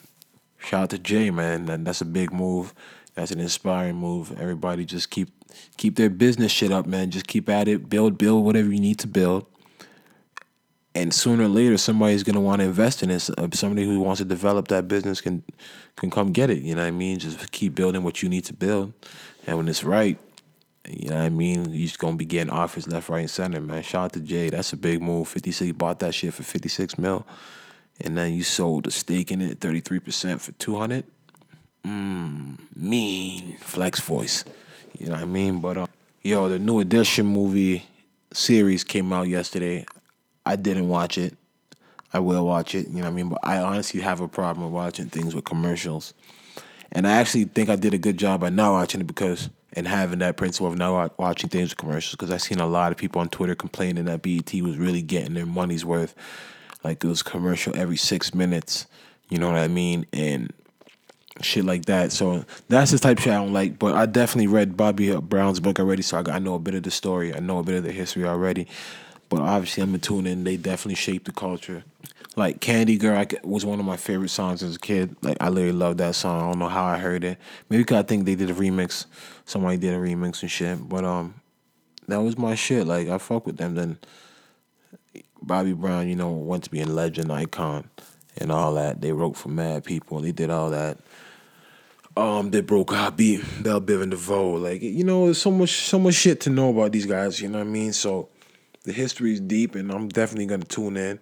shout 0.59 0.85
out 0.85 0.90
to 0.90 0.98
Jay, 0.98 1.30
man. 1.30 1.66
That, 1.66 1.85
that's 1.85 2.00
a 2.00 2.04
big 2.04 2.33
move. 2.33 2.72
That's 3.16 3.33
an 3.33 3.40
inspiring 3.40 3.96
move. 3.96 4.38
Everybody 4.40 4.85
just 4.85 5.11
keep 5.11 5.30
keep 5.76 5.96
their 5.96 6.11
business 6.11 6.52
shit 6.52 6.70
up, 6.70 6.87
man. 6.87 7.11
Just 7.11 7.26
keep 7.26 7.48
at 7.48 7.66
it. 7.66 7.88
Build, 7.88 8.18
build 8.18 8.44
whatever 8.44 8.72
you 8.72 8.80
need 8.80 9.00
to 9.00 9.09
build 9.09 9.46
and 10.94 11.14
sooner 11.14 11.44
or 11.44 11.48
later 11.48 11.79
somebody's 11.79 12.22
going 12.22 12.35
to 12.35 12.40
want 12.40 12.61
to 12.61 12.66
invest 12.66 13.03
in 13.03 13.11
it 13.11 13.31
uh, 13.38 13.48
somebody 13.53 13.85
who 13.85 14.00
wants 14.00 14.20
to 14.20 14.24
develop 14.24 14.68
that 14.68 14.88
business 14.88 15.20
can 15.20 15.42
can 15.96 16.11
come 16.11 16.33
get 16.33 16.50
it 16.50 16.59
you 16.59 16.74
know 16.74 16.83
what 16.83 16.88
i 16.88 16.90
mean? 16.90 17.18
Just 17.18 17.50
keep 17.53 17.74
building 17.74 18.03
what 18.03 18.22
you 18.22 18.29
need 18.29 18.44
to 18.46 18.55
build 18.55 18.92
and 19.46 19.57
when 19.57 19.68
it's 19.68 19.85
right 19.85 20.18
you 20.88 21.11
know 21.11 21.16
what 21.16 21.24
i 21.24 21.29
mean? 21.29 21.70
You're 21.70 21.87
just 21.87 21.98
going 21.98 22.14
to 22.14 22.18
be 22.18 22.24
getting 22.24 22.50
offers 22.50 22.88
left 22.88 23.09
right 23.09 23.20
and 23.20 23.31
center 23.31 23.61
man. 23.61 23.83
Shout 23.83 24.07
out 24.07 24.12
to 24.14 24.20
jay 24.20 24.50
that's 24.50 24.72
a 24.72 24.76
big 24.76 25.00
move. 25.00 25.29
56 25.29 25.72
bought 25.72 26.00
that 26.00 26.14
shit 26.14 26.35
for 26.35 26.42
56 26.42 26.98
mil 26.98 27.26
and 28.00 28.16
then 28.16 28.33
you 28.33 28.42
sold 28.42 28.87
a 28.87 28.90
stake 28.90 29.31
in 29.31 29.40
it 29.40 29.61
33% 29.61 30.40
for 30.40 30.53
200 30.53 31.05
mm, 31.87 32.59
mean 32.74 33.57
flex 33.59 34.00
voice 34.00 34.44
you 34.98 35.07
know 35.07 35.12
what 35.12 35.22
i 35.22 35.26
mean? 35.26 35.61
But 35.61 35.76
uh, 35.76 35.87
yo 36.22 36.48
the 36.48 36.59
new 36.59 36.81
edition 36.81 37.26
movie 37.26 37.87
series 38.33 38.83
came 38.83 39.12
out 39.12 39.29
yesterday 39.29 39.87
I 40.44 40.57
didn't 40.57 40.88
watch 40.88 41.18
it. 41.18 41.37
I 42.12 42.18
will 42.18 42.44
watch 42.44 42.74
it, 42.74 42.88
you 42.88 42.96
know 42.96 43.03
what 43.03 43.09
I 43.09 43.11
mean? 43.12 43.29
But 43.29 43.40
I 43.44 43.59
honestly 43.59 44.00
have 44.00 44.20
a 44.20 44.29
problem 44.29 44.64
with 44.64 44.72
watching 44.72 45.07
things 45.07 45.35
with 45.35 45.44
commercials. 45.44 46.12
And 46.90 47.07
I 47.07 47.12
actually 47.12 47.44
think 47.44 47.68
I 47.68 47.76
did 47.76 47.94
a 47.94 47.98
good 47.98 48.18
job 48.18 48.40
by 48.40 48.50
not 48.50 48.72
watching 48.72 49.00
it 49.00 49.07
because 49.07 49.48
and 49.74 49.87
having 49.87 50.18
that 50.18 50.37
principle 50.37 50.66
of 50.66 50.76
not 50.76 51.16
watching 51.18 51.48
things 51.48 51.70
with 51.70 51.79
commercials 51.79 52.12
because 52.12 52.33
I've 52.33 52.42
seen 52.42 52.59
a 52.59 52.66
lot 52.66 52.90
of 52.90 52.98
people 52.98 53.20
on 53.20 53.29
Twitter 53.29 53.55
complaining 53.55 54.07
that 54.07 54.22
BET 54.22 54.53
was 54.55 54.76
really 54.76 55.03
getting 55.03 55.35
their 55.35 55.46
money's 55.46 55.85
worth. 55.85 56.14
Like 56.83 57.05
it 57.05 57.07
was 57.07 57.22
commercial 57.22 57.76
every 57.76 57.96
six 57.96 58.35
minutes, 58.35 58.87
you 59.29 59.38
know 59.38 59.46
what 59.46 59.61
I 59.61 59.68
mean? 59.68 60.07
And 60.12 60.53
shit 61.42 61.64
like 61.64 61.85
that. 61.87 62.12
So 62.12 62.44
that's 62.68 62.90
the 62.90 62.98
type 62.98 63.18
of 63.18 63.24
shit 63.24 63.33
I 63.33 63.37
don't 63.37 63.53
like. 63.53 63.79
But 63.79 63.94
I 63.94 64.07
definitely 64.07 64.48
read 64.48 64.76
Bobby 64.76 65.14
Brown's 65.16 65.61
book 65.61 65.79
already, 65.79 66.03
so 66.03 66.18
I, 66.18 66.22
got, 66.22 66.35
I 66.35 66.38
know 66.38 66.55
a 66.55 66.59
bit 66.59 66.74
of 66.74 66.83
the 66.83 66.90
story. 66.90 67.35
I 67.35 67.38
know 67.38 67.59
a 67.59 67.62
bit 67.62 67.76
of 67.76 67.85
the 67.85 67.92
history 67.92 68.24
already. 68.24 68.66
But 69.31 69.40
obviously, 69.40 69.83
I'm 69.83 69.90
gonna 69.90 69.99
tune 69.99 70.27
in. 70.27 70.45
They 70.45 70.59
definitely 70.59 70.97
shaped 70.97 71.25
the 71.25 71.33
culture. 71.33 71.85
Like 72.37 72.61
Candy 72.61 72.99
Girl 72.99 73.16
I, 73.16 73.27
was 73.43 73.64
one 73.64 73.81
of 73.81 73.87
my 73.87 73.97
favorite 73.97 74.29
songs 74.29 74.62
as 74.62 74.77
a 74.77 74.79
kid. 74.79 75.16
Like 75.23 75.38
I 75.40 75.49
literally 75.49 75.73
loved 75.73 75.99
that 75.99 76.14
song. 76.14 76.43
I 76.43 76.49
don't 76.49 76.59
know 76.59 76.69
how 76.69 76.85
I 76.85 76.99
heard 76.99 77.25
it. 77.25 77.38
Maybe 77.69 77.83
because 77.83 77.99
I 77.99 78.03
think 78.03 78.27
they 78.27 78.35
did 78.35 78.51
a 78.51 78.55
remix. 78.55 79.07
Somebody 79.47 79.79
did 79.79 79.95
a 79.95 79.99
remix 79.99 80.43
and 80.43 80.51
shit. 80.51 80.88
But 80.88 81.05
um, 81.05 81.35
that 82.09 82.21
was 82.21 82.37
my 82.37 82.55
shit. 82.57 82.87
Like 82.87 83.09
I 83.09 83.19
fuck 83.19 83.47
with 83.47 83.57
them. 83.57 83.77
Then 83.77 83.99
Bobby 85.40 85.73
Brown, 85.73 86.09
you 86.09 86.16
know, 86.16 86.31
went 86.31 86.64
to 86.64 86.71
be 86.71 86.81
a 86.81 86.87
legend 86.87 87.33
icon 87.33 87.88
and 88.37 88.51
all 88.51 88.75
that. 88.75 89.01
They 89.01 89.12
wrote 89.12 89.37
for 89.37 89.49
mad 89.49 89.85
people. 89.85 90.21
They 90.21 90.33
did 90.33 90.51
all 90.51 90.71
that. 90.71 90.99
Um, 92.16 92.51
they 92.51 92.61
broke 92.61 92.93
beat 93.16 93.43
Bell 93.62 93.81
Biv 93.81 94.03
and 94.03 94.11
DeVoe. 94.11 94.55
Like 94.55 94.83
you 94.83 95.05
know, 95.05 95.27
there's 95.27 95.40
so 95.40 95.51
much 95.51 95.87
so 95.87 95.99
much 95.99 96.14
shit 96.14 96.40
to 96.43 96.51
know 96.51 96.71
about 96.71 96.93
these 96.93 97.07
guys. 97.07 97.40
You 97.40 97.49
know 97.49 97.59
what 97.59 97.66
I 97.66 97.71
mean? 97.71 97.93
So 97.93 98.29
the 98.85 98.93
history 98.93 99.33
is 99.33 99.40
deep, 99.40 99.75
and 99.75 99.90
I'm 99.90 100.09
definitely 100.09 100.47
gonna 100.47 100.64
tune 100.64 100.97
in. 100.97 101.21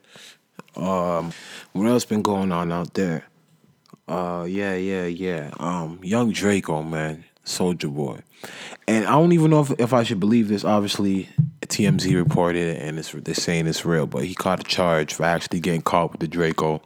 Um, 0.77 1.33
what 1.73 1.87
else 1.87 2.05
been 2.05 2.23
going 2.23 2.53
on 2.53 2.73
out 2.73 2.95
there? 2.95 3.25
Uh, 4.07 4.47
yeah, 4.49 4.75
yeah, 4.75 5.07
yeah. 5.07 5.51
Um, 5.59 6.01
Young 6.03 6.33
Draco, 6.33 6.83
man, 6.83 7.25
Soulja 7.45 7.93
Boy, 7.93 8.21
and 8.87 9.07
I 9.07 9.13
don't 9.13 9.33
even 9.33 9.51
know 9.51 9.61
if, 9.61 9.71
if 9.79 9.93
I 9.93 10.03
should 10.03 10.21
believe 10.21 10.49
this. 10.49 10.65
Obviously, 10.65 11.29
TMZ 11.69 12.15
reported 12.17 12.77
it, 12.77 12.83
and 12.83 12.99
it's 12.99 13.13
they're 13.13 13.35
saying 13.35 13.67
it's 13.67 13.85
real, 13.85 14.07
but 14.07 14.25
he 14.25 14.35
caught 14.35 14.61
a 14.61 14.65
charge 14.65 15.13
for 15.15 15.25
actually 15.25 15.61
getting 15.61 15.83
caught 15.83 16.13
with 16.13 16.21
the 16.21 16.29
Draco, 16.29 16.81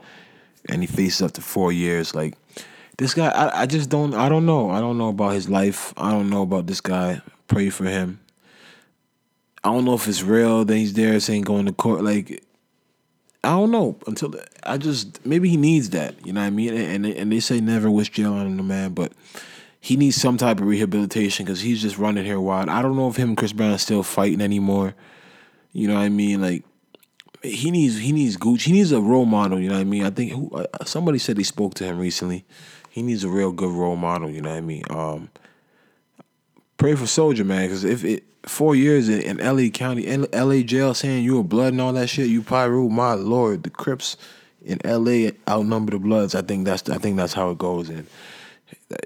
and 0.68 0.82
he 0.82 0.86
faces 0.86 1.22
up 1.22 1.32
to 1.32 1.40
four 1.40 1.72
years. 1.72 2.14
Like 2.14 2.34
this 2.98 3.14
guy, 3.14 3.28
I, 3.28 3.62
I 3.62 3.66
just 3.66 3.90
don't, 3.90 4.14
I 4.14 4.28
don't 4.28 4.46
know, 4.46 4.70
I 4.70 4.80
don't 4.80 4.98
know 4.98 5.08
about 5.08 5.34
his 5.34 5.48
life. 5.48 5.94
I 5.96 6.10
don't 6.10 6.30
know 6.30 6.42
about 6.42 6.66
this 6.66 6.80
guy. 6.80 7.22
Pray 7.46 7.70
for 7.70 7.84
him. 7.84 8.20
I 9.64 9.72
don't 9.72 9.84
know 9.84 9.94
if 9.94 10.08
it's 10.08 10.22
real 10.22 10.64
that 10.64 10.76
he's 10.76 10.94
there 10.94 11.18
saying 11.20 11.42
going 11.42 11.66
to 11.66 11.72
court. 11.72 12.02
Like 12.02 12.42
I 13.44 13.50
don't 13.50 13.70
know 13.70 13.96
until 14.06 14.34
I 14.62 14.78
just 14.78 15.24
maybe 15.26 15.48
he 15.48 15.56
needs 15.56 15.90
that. 15.90 16.14
You 16.26 16.32
know 16.32 16.40
what 16.40 16.46
I 16.46 16.50
mean? 16.50 16.74
And 16.74 17.06
and 17.06 17.32
they 17.32 17.40
say 17.40 17.60
never 17.60 17.90
wish 17.90 18.10
jail 18.10 18.34
on 18.34 18.56
the 18.56 18.62
man, 18.62 18.94
but 18.94 19.12
he 19.80 19.96
needs 19.96 20.16
some 20.16 20.36
type 20.36 20.60
of 20.60 20.66
rehabilitation 20.66 21.44
because 21.44 21.60
he's 21.60 21.82
just 21.82 21.98
running 21.98 22.24
here 22.24 22.40
wild. 22.40 22.68
I 22.68 22.82
don't 22.82 22.96
know 22.96 23.08
if 23.08 23.16
him 23.16 23.30
and 23.30 23.36
Chris 23.36 23.52
Brown 23.52 23.72
are 23.72 23.78
still 23.78 24.04
fighting 24.04 24.40
anymore. 24.40 24.94
You 25.72 25.88
know 25.88 25.94
what 25.94 26.02
I 26.02 26.08
mean? 26.08 26.40
Like 26.40 26.64
he 27.42 27.70
needs 27.70 27.98
he 27.98 28.12
needs 28.12 28.36
Gucci. 28.36 28.62
He 28.62 28.72
needs 28.72 28.92
a 28.92 29.00
role 29.00 29.26
model. 29.26 29.58
You 29.58 29.68
know 29.68 29.74
what 29.74 29.80
I 29.80 29.84
mean? 29.84 30.04
I 30.04 30.10
think 30.10 30.32
who, 30.32 30.50
uh, 30.52 30.84
somebody 30.84 31.18
said 31.18 31.36
he 31.36 31.44
spoke 31.44 31.74
to 31.74 31.84
him 31.84 31.98
recently. 31.98 32.44
He 32.90 33.02
needs 33.02 33.24
a 33.24 33.28
real 33.28 33.52
good 33.52 33.70
role 33.70 33.96
model. 33.96 34.30
You 34.30 34.42
know 34.42 34.50
what 34.50 34.58
I 34.58 34.60
mean? 34.60 34.82
Um, 34.90 35.30
pray 36.82 36.96
for 36.96 37.04
Soulja, 37.04 37.46
man, 37.46 37.62
because 37.62 37.84
if 37.84 38.02
it 38.02 38.24
four 38.42 38.74
years 38.74 39.08
in, 39.08 39.20
in 39.20 39.36
LA 39.36 39.68
County, 39.68 40.04
in 40.04 40.26
LA 40.32 40.62
jail, 40.62 40.94
saying 40.94 41.22
you 41.22 41.36
were 41.36 41.44
blood 41.44 41.72
and 41.72 41.80
all 41.80 41.92
that 41.92 42.08
shit, 42.08 42.26
you 42.26 42.42
Piru, 42.42 42.88
my 42.88 43.14
lord, 43.14 43.62
the 43.62 43.70
Crips 43.70 44.16
in 44.64 44.80
LA 44.84 45.30
outnumber 45.48 45.92
the 45.92 46.00
Bloods. 46.00 46.34
I 46.34 46.42
think 46.42 46.64
that's 46.64 46.90
I 46.90 46.98
think 46.98 47.16
that's 47.16 47.34
how 47.34 47.50
it 47.50 47.58
goes. 47.58 47.88
And 47.88 48.08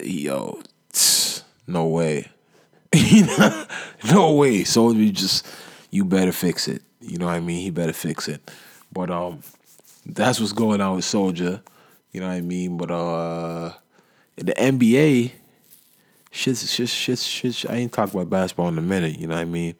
yo, 0.02 0.58
tss, 0.90 1.42
no 1.66 1.86
way, 1.88 2.30
no 4.10 4.32
way. 4.32 4.64
So 4.64 4.92
you 4.92 5.12
just 5.12 5.46
you 5.90 6.06
better 6.06 6.32
fix 6.32 6.68
it. 6.68 6.80
You 7.02 7.18
know 7.18 7.26
what 7.26 7.34
I 7.34 7.40
mean? 7.40 7.60
He 7.60 7.68
better 7.68 7.92
fix 7.92 8.26
it. 8.26 8.50
But 8.90 9.10
um, 9.10 9.42
that's 10.06 10.40
what's 10.40 10.54
going 10.54 10.80
on 10.80 10.96
with 10.96 11.04
Soulja. 11.04 11.60
You 12.10 12.20
know 12.22 12.28
what 12.28 12.36
I 12.36 12.40
mean? 12.40 12.78
But 12.78 12.90
uh, 12.90 13.74
the 14.36 14.54
NBA 14.54 15.32
shit's 16.36 16.70
shit, 16.70 16.88
shit, 16.88 17.18
shit, 17.18 17.70
I 17.70 17.76
ain't 17.76 17.92
talk 17.92 18.12
about 18.12 18.28
basketball 18.28 18.68
in 18.68 18.78
a 18.78 18.82
minute. 18.82 19.18
You 19.18 19.26
know 19.26 19.34
what 19.34 19.40
I 19.40 19.46
mean? 19.46 19.74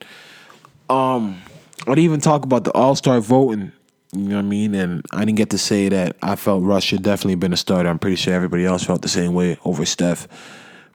Um, 0.88 1.42
I 1.82 1.90
didn't 1.90 2.04
even 2.04 2.20
talk 2.20 2.44
about 2.44 2.64
the 2.64 2.72
All 2.72 2.96
Star 2.96 3.20
voting. 3.20 3.72
You 4.12 4.22
know 4.22 4.36
what 4.36 4.42
I 4.44 4.48
mean? 4.48 4.74
And 4.74 5.04
I 5.12 5.24
didn't 5.24 5.36
get 5.36 5.50
to 5.50 5.58
say 5.58 5.88
that 5.90 6.16
I 6.22 6.36
felt 6.36 6.62
Russ 6.62 6.84
should 6.84 7.02
definitely 7.02 7.34
been 7.34 7.52
a 7.52 7.56
starter. 7.56 7.88
I'm 7.88 7.98
pretty 7.98 8.16
sure 8.16 8.32
everybody 8.32 8.64
else 8.64 8.84
felt 8.84 9.02
the 9.02 9.08
same 9.08 9.34
way 9.34 9.58
over 9.64 9.84
Steph. 9.84 10.26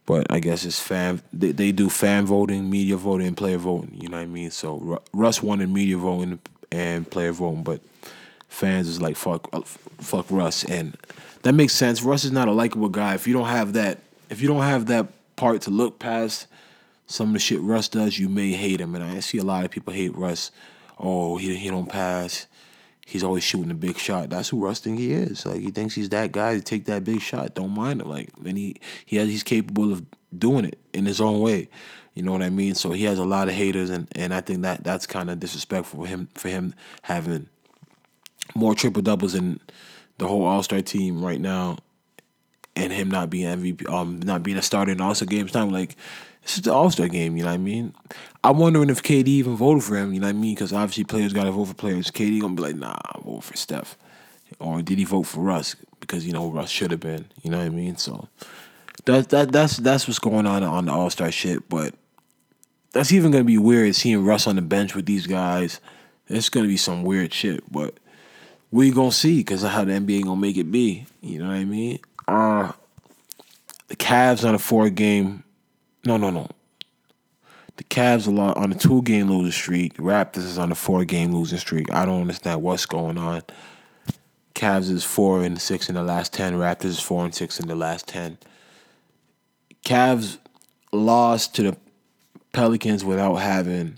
But 0.07 0.31
I 0.31 0.39
guess 0.39 0.65
it's 0.65 0.79
fan. 0.79 1.21
They, 1.31 1.51
they 1.51 1.71
do 1.71 1.89
fan 1.89 2.25
voting, 2.25 2.69
media 2.69 2.97
voting, 2.97 3.27
and 3.27 3.37
player 3.37 3.57
voting. 3.57 3.95
You 4.01 4.09
know 4.09 4.17
what 4.17 4.23
I 4.23 4.27
mean? 4.27 4.49
So 4.49 5.01
Russ 5.13 5.43
in 5.43 5.71
media 5.71 5.97
voting 5.97 6.39
and 6.71 7.09
player 7.09 7.31
voting, 7.31 7.63
but 7.63 7.81
fans 8.47 8.87
is 8.87 9.01
like 9.01 9.15
fuck, 9.15 9.47
uh, 9.53 9.61
fuck 9.61 10.25
Russ, 10.31 10.63
and 10.63 10.97
that 11.43 11.53
makes 11.53 11.73
sense. 11.73 12.01
Russ 12.01 12.23
is 12.23 12.31
not 12.31 12.47
a 12.47 12.51
likable 12.51 12.89
guy. 12.89 13.13
If 13.13 13.27
you 13.27 13.33
don't 13.33 13.47
have 13.47 13.73
that, 13.73 13.99
if 14.29 14.41
you 14.41 14.47
don't 14.47 14.63
have 14.63 14.87
that 14.87 15.07
part 15.41 15.59
to 15.63 15.71
look 15.71 15.97
past 15.97 16.45
some 17.07 17.29
of 17.29 17.33
the 17.33 17.39
shit 17.39 17.61
Russ 17.61 17.89
does, 17.89 18.19
you 18.19 18.29
may 18.29 18.51
hate 18.51 18.79
him. 18.79 18.93
And 18.93 19.03
I 19.03 19.21
see 19.21 19.39
a 19.39 19.43
lot 19.43 19.65
of 19.65 19.71
people 19.71 19.91
hate 19.91 20.15
Russ. 20.15 20.51
Oh, 20.99 21.37
he 21.37 21.55
he 21.55 21.69
don't 21.69 21.89
pass. 21.89 22.45
He's 23.07 23.23
always 23.23 23.43
shooting 23.43 23.71
a 23.71 23.75
big 23.75 23.97
shot. 23.97 24.29
That's 24.29 24.49
who 24.49 24.63
Russ 24.63 24.79
think 24.79 24.99
he 24.99 25.11
is. 25.11 25.43
Like 25.43 25.61
he 25.61 25.71
thinks 25.71 25.95
he's 25.95 26.09
that 26.09 26.31
guy 26.31 26.53
to 26.53 26.61
take 26.61 26.85
that 26.85 27.03
big 27.03 27.21
shot. 27.21 27.55
Don't 27.55 27.71
mind 27.71 28.01
it. 28.01 28.07
Like 28.07 28.29
and 28.45 28.55
he 28.55 28.75
he 29.03 29.17
has 29.17 29.29
he's 29.29 29.41
capable 29.41 29.91
of 29.91 30.05
doing 30.37 30.63
it 30.63 30.77
in 30.93 31.07
his 31.07 31.19
own 31.19 31.41
way. 31.41 31.69
You 32.13 32.21
know 32.21 32.33
what 32.33 32.43
I 32.43 32.51
mean? 32.51 32.75
So 32.75 32.91
he 32.91 33.05
has 33.05 33.17
a 33.17 33.25
lot 33.25 33.47
of 33.47 33.55
haters, 33.55 33.89
and, 33.89 34.07
and 34.15 34.35
I 34.35 34.41
think 34.41 34.61
that 34.61 34.83
that's 34.83 35.07
kind 35.07 35.31
of 35.31 35.39
disrespectful 35.39 36.01
for 36.01 36.07
him 36.07 36.29
for 36.35 36.49
him 36.49 36.75
having 37.01 37.49
more 38.53 38.75
triple 38.75 39.01
doubles 39.01 39.33
than 39.33 39.59
the 40.19 40.27
whole 40.27 40.43
All 40.43 40.61
Star 40.61 40.81
team 40.81 41.25
right 41.25 41.41
now 41.41 41.77
and 42.75 42.91
him 42.91 43.09
not 43.09 43.29
being 43.29 43.47
MVP, 43.47 43.89
um, 43.89 44.19
not 44.21 44.43
being 44.43 44.57
a 44.57 44.61
starter 44.61 44.91
in 44.91 45.01
All 45.01 45.15
Star 45.15 45.25
games. 45.25 45.51
Time 45.51 45.69
like 45.69 45.95
this 46.43 46.55
is 46.57 46.63
the 46.63 46.73
All 46.73 46.89
Star 46.89 47.07
game. 47.07 47.37
You 47.37 47.43
know 47.43 47.49
what 47.49 47.55
I 47.55 47.57
mean? 47.57 47.93
I'm 48.43 48.57
wondering 48.57 48.89
if 48.89 49.03
KD 49.03 49.27
even 49.27 49.55
voted 49.55 49.83
for 49.83 49.95
him. 49.95 50.13
You 50.13 50.19
know 50.19 50.27
what 50.27 50.35
I 50.35 50.39
mean? 50.39 50.55
Because 50.55 50.73
obviously 50.73 51.03
players 51.03 51.33
got 51.33 51.43
to 51.43 51.51
vote 51.51 51.65
for 51.65 51.73
players. 51.73 52.11
KD 52.11 52.41
gonna 52.41 52.55
be 52.55 52.63
like, 52.63 52.75
nah, 52.75 52.97
I 53.05 53.19
vote 53.23 53.43
for 53.43 53.55
Steph, 53.55 53.97
or 54.59 54.81
did 54.81 54.97
he 54.97 55.03
vote 55.03 55.23
for 55.23 55.41
Russ? 55.41 55.75
Because 55.99 56.25
you 56.25 56.33
know 56.33 56.49
Russ 56.49 56.69
should 56.69 56.91
have 56.91 56.99
been. 56.99 57.25
You 57.43 57.51
know 57.51 57.57
what 57.57 57.65
I 57.65 57.69
mean? 57.69 57.97
So 57.97 58.27
that 59.05 59.29
that 59.29 59.51
that's 59.51 59.77
that's 59.77 60.07
what's 60.07 60.19
going 60.19 60.47
on 60.47 60.63
on 60.63 60.85
the 60.85 60.91
All 60.91 61.09
Star 61.09 61.31
shit. 61.31 61.67
But 61.69 61.93
that's 62.93 63.11
even 63.11 63.31
gonna 63.31 63.43
be 63.43 63.57
weird 63.57 63.95
seeing 63.95 64.23
Russ 64.23 64.47
on 64.47 64.55
the 64.55 64.61
bench 64.61 64.95
with 64.95 65.05
these 65.05 65.27
guys. 65.27 65.79
It's 66.27 66.49
gonna 66.49 66.67
be 66.67 66.77
some 66.77 67.03
weird 67.03 67.33
shit, 67.33 67.69
but 67.71 67.95
we 68.71 68.91
gonna 68.91 69.11
see 69.11 69.37
because 69.37 69.63
of 69.63 69.71
how 69.71 69.83
the 69.83 69.93
NBA 69.93 70.23
gonna 70.23 70.39
make 70.39 70.57
it 70.57 70.71
be. 70.71 71.05
You 71.21 71.39
know 71.39 71.47
what 71.47 71.55
I 71.55 71.65
mean? 71.65 71.99
Uh, 72.27 72.71
the 73.87 73.95
Cavs 73.95 74.47
on 74.47 74.55
a 74.55 74.59
four 74.59 74.89
game. 74.89 75.43
No, 76.05 76.17
no, 76.17 76.29
no. 76.29 76.49
The 77.77 77.83
Cavs 77.83 78.27
are 78.27 78.57
on 78.57 78.71
a 78.71 78.75
two 78.75 79.01
game 79.01 79.29
losing 79.29 79.51
streak. 79.51 79.95
Raptors 79.95 80.45
is 80.45 80.57
on 80.57 80.71
a 80.71 80.75
four 80.75 81.03
game 81.05 81.33
losing 81.33 81.57
streak. 81.57 81.91
I 81.91 82.05
don't 82.05 82.21
understand 82.21 82.61
what's 82.61 82.85
going 82.85 83.17
on. 83.17 83.41
Cavs 84.53 84.89
is 84.89 85.03
four 85.03 85.43
and 85.43 85.59
six 85.59 85.89
in 85.89 85.95
the 85.95 86.03
last 86.03 86.33
ten. 86.33 86.53
Raptors 86.53 86.85
is 86.85 86.99
four 86.99 87.25
and 87.25 87.33
six 87.33 87.59
in 87.59 87.67
the 87.67 87.75
last 87.75 88.07
ten. 88.07 88.37
Cavs 89.83 90.37
lost 90.91 91.55
to 91.55 91.63
the 91.63 91.77
Pelicans 92.53 93.03
without 93.03 93.35
having 93.35 93.97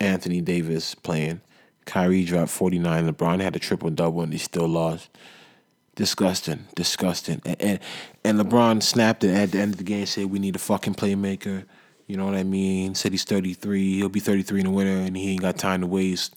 Anthony 0.00 0.40
Davis 0.40 0.94
playing. 0.94 1.40
Kyrie 1.84 2.24
dropped 2.24 2.50
49. 2.50 3.12
LeBron 3.12 3.40
had 3.40 3.56
a 3.56 3.58
triple 3.58 3.90
double 3.90 4.22
and 4.22 4.32
he 4.32 4.38
still 4.38 4.68
lost. 4.68 5.10
Disgusting, 6.00 6.66
disgusting. 6.74 7.42
And, 7.44 7.60
and, 7.60 7.78
and 8.24 8.38
LeBron 8.40 8.82
snapped 8.82 9.22
it 9.22 9.34
at 9.34 9.52
the 9.52 9.58
end 9.58 9.74
of 9.74 9.76
the 9.76 9.84
game. 9.84 10.06
Said 10.06 10.30
we 10.30 10.38
need 10.38 10.56
a 10.56 10.58
fucking 10.58 10.94
playmaker. 10.94 11.66
You 12.06 12.16
know 12.16 12.24
what 12.24 12.36
I 12.36 12.42
mean? 12.42 12.94
Said 12.94 13.12
he's 13.12 13.24
33. 13.24 13.96
He'll 13.96 14.08
be 14.08 14.18
33 14.18 14.60
in 14.60 14.66
the 14.66 14.72
winter, 14.72 14.96
and 14.96 15.14
he 15.14 15.32
ain't 15.32 15.42
got 15.42 15.58
time 15.58 15.82
to 15.82 15.86
waste. 15.86 16.34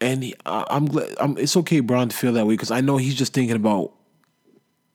And 0.00 0.24
he, 0.24 0.34
I, 0.46 0.64
I'm 0.70 0.86
glad. 0.86 1.14
I'm, 1.20 1.36
it's 1.36 1.54
okay, 1.58 1.80
Bron, 1.80 2.08
to 2.08 2.16
feel 2.16 2.32
that 2.32 2.46
way 2.46 2.54
because 2.54 2.70
I 2.70 2.80
know 2.80 2.96
he's 2.96 3.14
just 3.14 3.34
thinking 3.34 3.56
about 3.56 3.92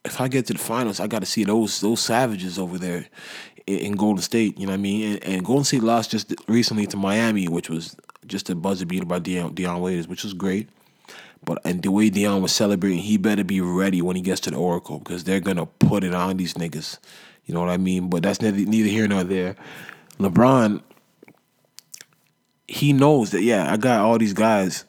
if 0.03 0.19
I 0.19 0.27
get 0.27 0.47
to 0.47 0.53
the 0.53 0.60
finals, 0.60 0.99
I 0.99 1.05
got 1.05 1.19
to 1.19 1.27
see 1.27 1.43
those 1.43 1.81
those 1.81 1.99
savages 1.99 2.58
over 2.58 2.79
there 2.79 3.05
in, 3.67 3.77
in, 3.77 3.91
Golden 3.91 4.23
State. 4.23 4.58
You 4.58 4.65
know 4.65 4.71
what 4.71 4.79
I 4.79 4.81
mean? 4.81 5.12
And, 5.13 5.23
and, 5.23 5.45
Golden 5.45 5.65
State 5.65 5.84
lost 5.84 6.10
just 6.10 6.34
recently 6.47 6.88
to 6.88 6.97
Miami, 6.97 7.47
which 7.47 7.69
was 7.69 7.95
just 8.25 8.49
a 8.49 8.55
buzzer 8.55 8.88
beater 8.88 9.05
by 9.05 9.19
Dion, 9.19 9.53
Dion 9.53 9.81
Waiters, 9.81 10.08
which 10.08 10.23
was 10.23 10.34
great. 10.34 10.67
But 11.45 11.60
and 11.63 11.81
the 11.81 11.91
way 11.91 12.10
Dion 12.10 12.41
was 12.41 12.51
celebrating, 12.51 12.99
he 12.99 13.17
better 13.17 13.43
be 13.43 13.62
ready 13.62 14.01
when 14.01 14.15
he 14.15 14.21
gets 14.21 14.41
to 14.41 14.51
the 14.51 14.58
Oracle 14.58 14.99
because 14.99 15.23
they're 15.23 15.39
gonna 15.39 15.65
put 15.65 16.03
it 16.03 16.13
on 16.13 16.38
these 16.38 16.55
niggas. 16.55 16.97
You 17.45 17.53
know 17.53 17.60
what 17.60 17.69
I 17.69 17.77
mean? 17.77 18.10
But 18.10 18.23
that's 18.23 18.41
neither, 18.41 18.58
neither 18.58 18.89
here 18.89 19.08
nor 19.08 19.23
there. 19.23 19.55
LeBron, 20.19 20.81
he 22.67 22.93
knows 22.93 23.31
that 23.31 23.43
yeah, 23.43 23.71
I 23.71 23.77
got 23.77 24.01
all 24.01 24.17
these 24.17 24.34
guys. 24.34 24.86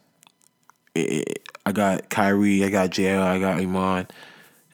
I 0.96 1.72
got 1.72 2.08
Kyrie, 2.08 2.64
I 2.64 2.70
got 2.70 2.90
JL, 2.90 3.20
I 3.20 3.38
got 3.38 3.60
Iman, 3.60 4.08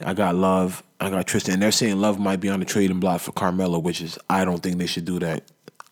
I 0.01 0.15
got 0.15 0.37
Love, 0.37 0.85
I 1.01 1.11
got 1.11 1.27
Tristan. 1.27 1.55
And 1.55 1.63
they're 1.63 1.73
saying 1.73 2.01
Love 2.01 2.21
might 2.21 2.37
be 2.37 2.49
on 2.49 2.61
the 2.61 2.67
trading 2.67 3.01
block 3.01 3.21
for 3.21 3.33
Carmelo, 3.33 3.81
which 3.81 4.01
is 4.01 4.19
I 4.31 4.45
don't 4.45 4.63
think 4.63 4.79
they 4.79 4.87
should 4.87 5.05
do 5.05 5.19
that. 5.19 5.45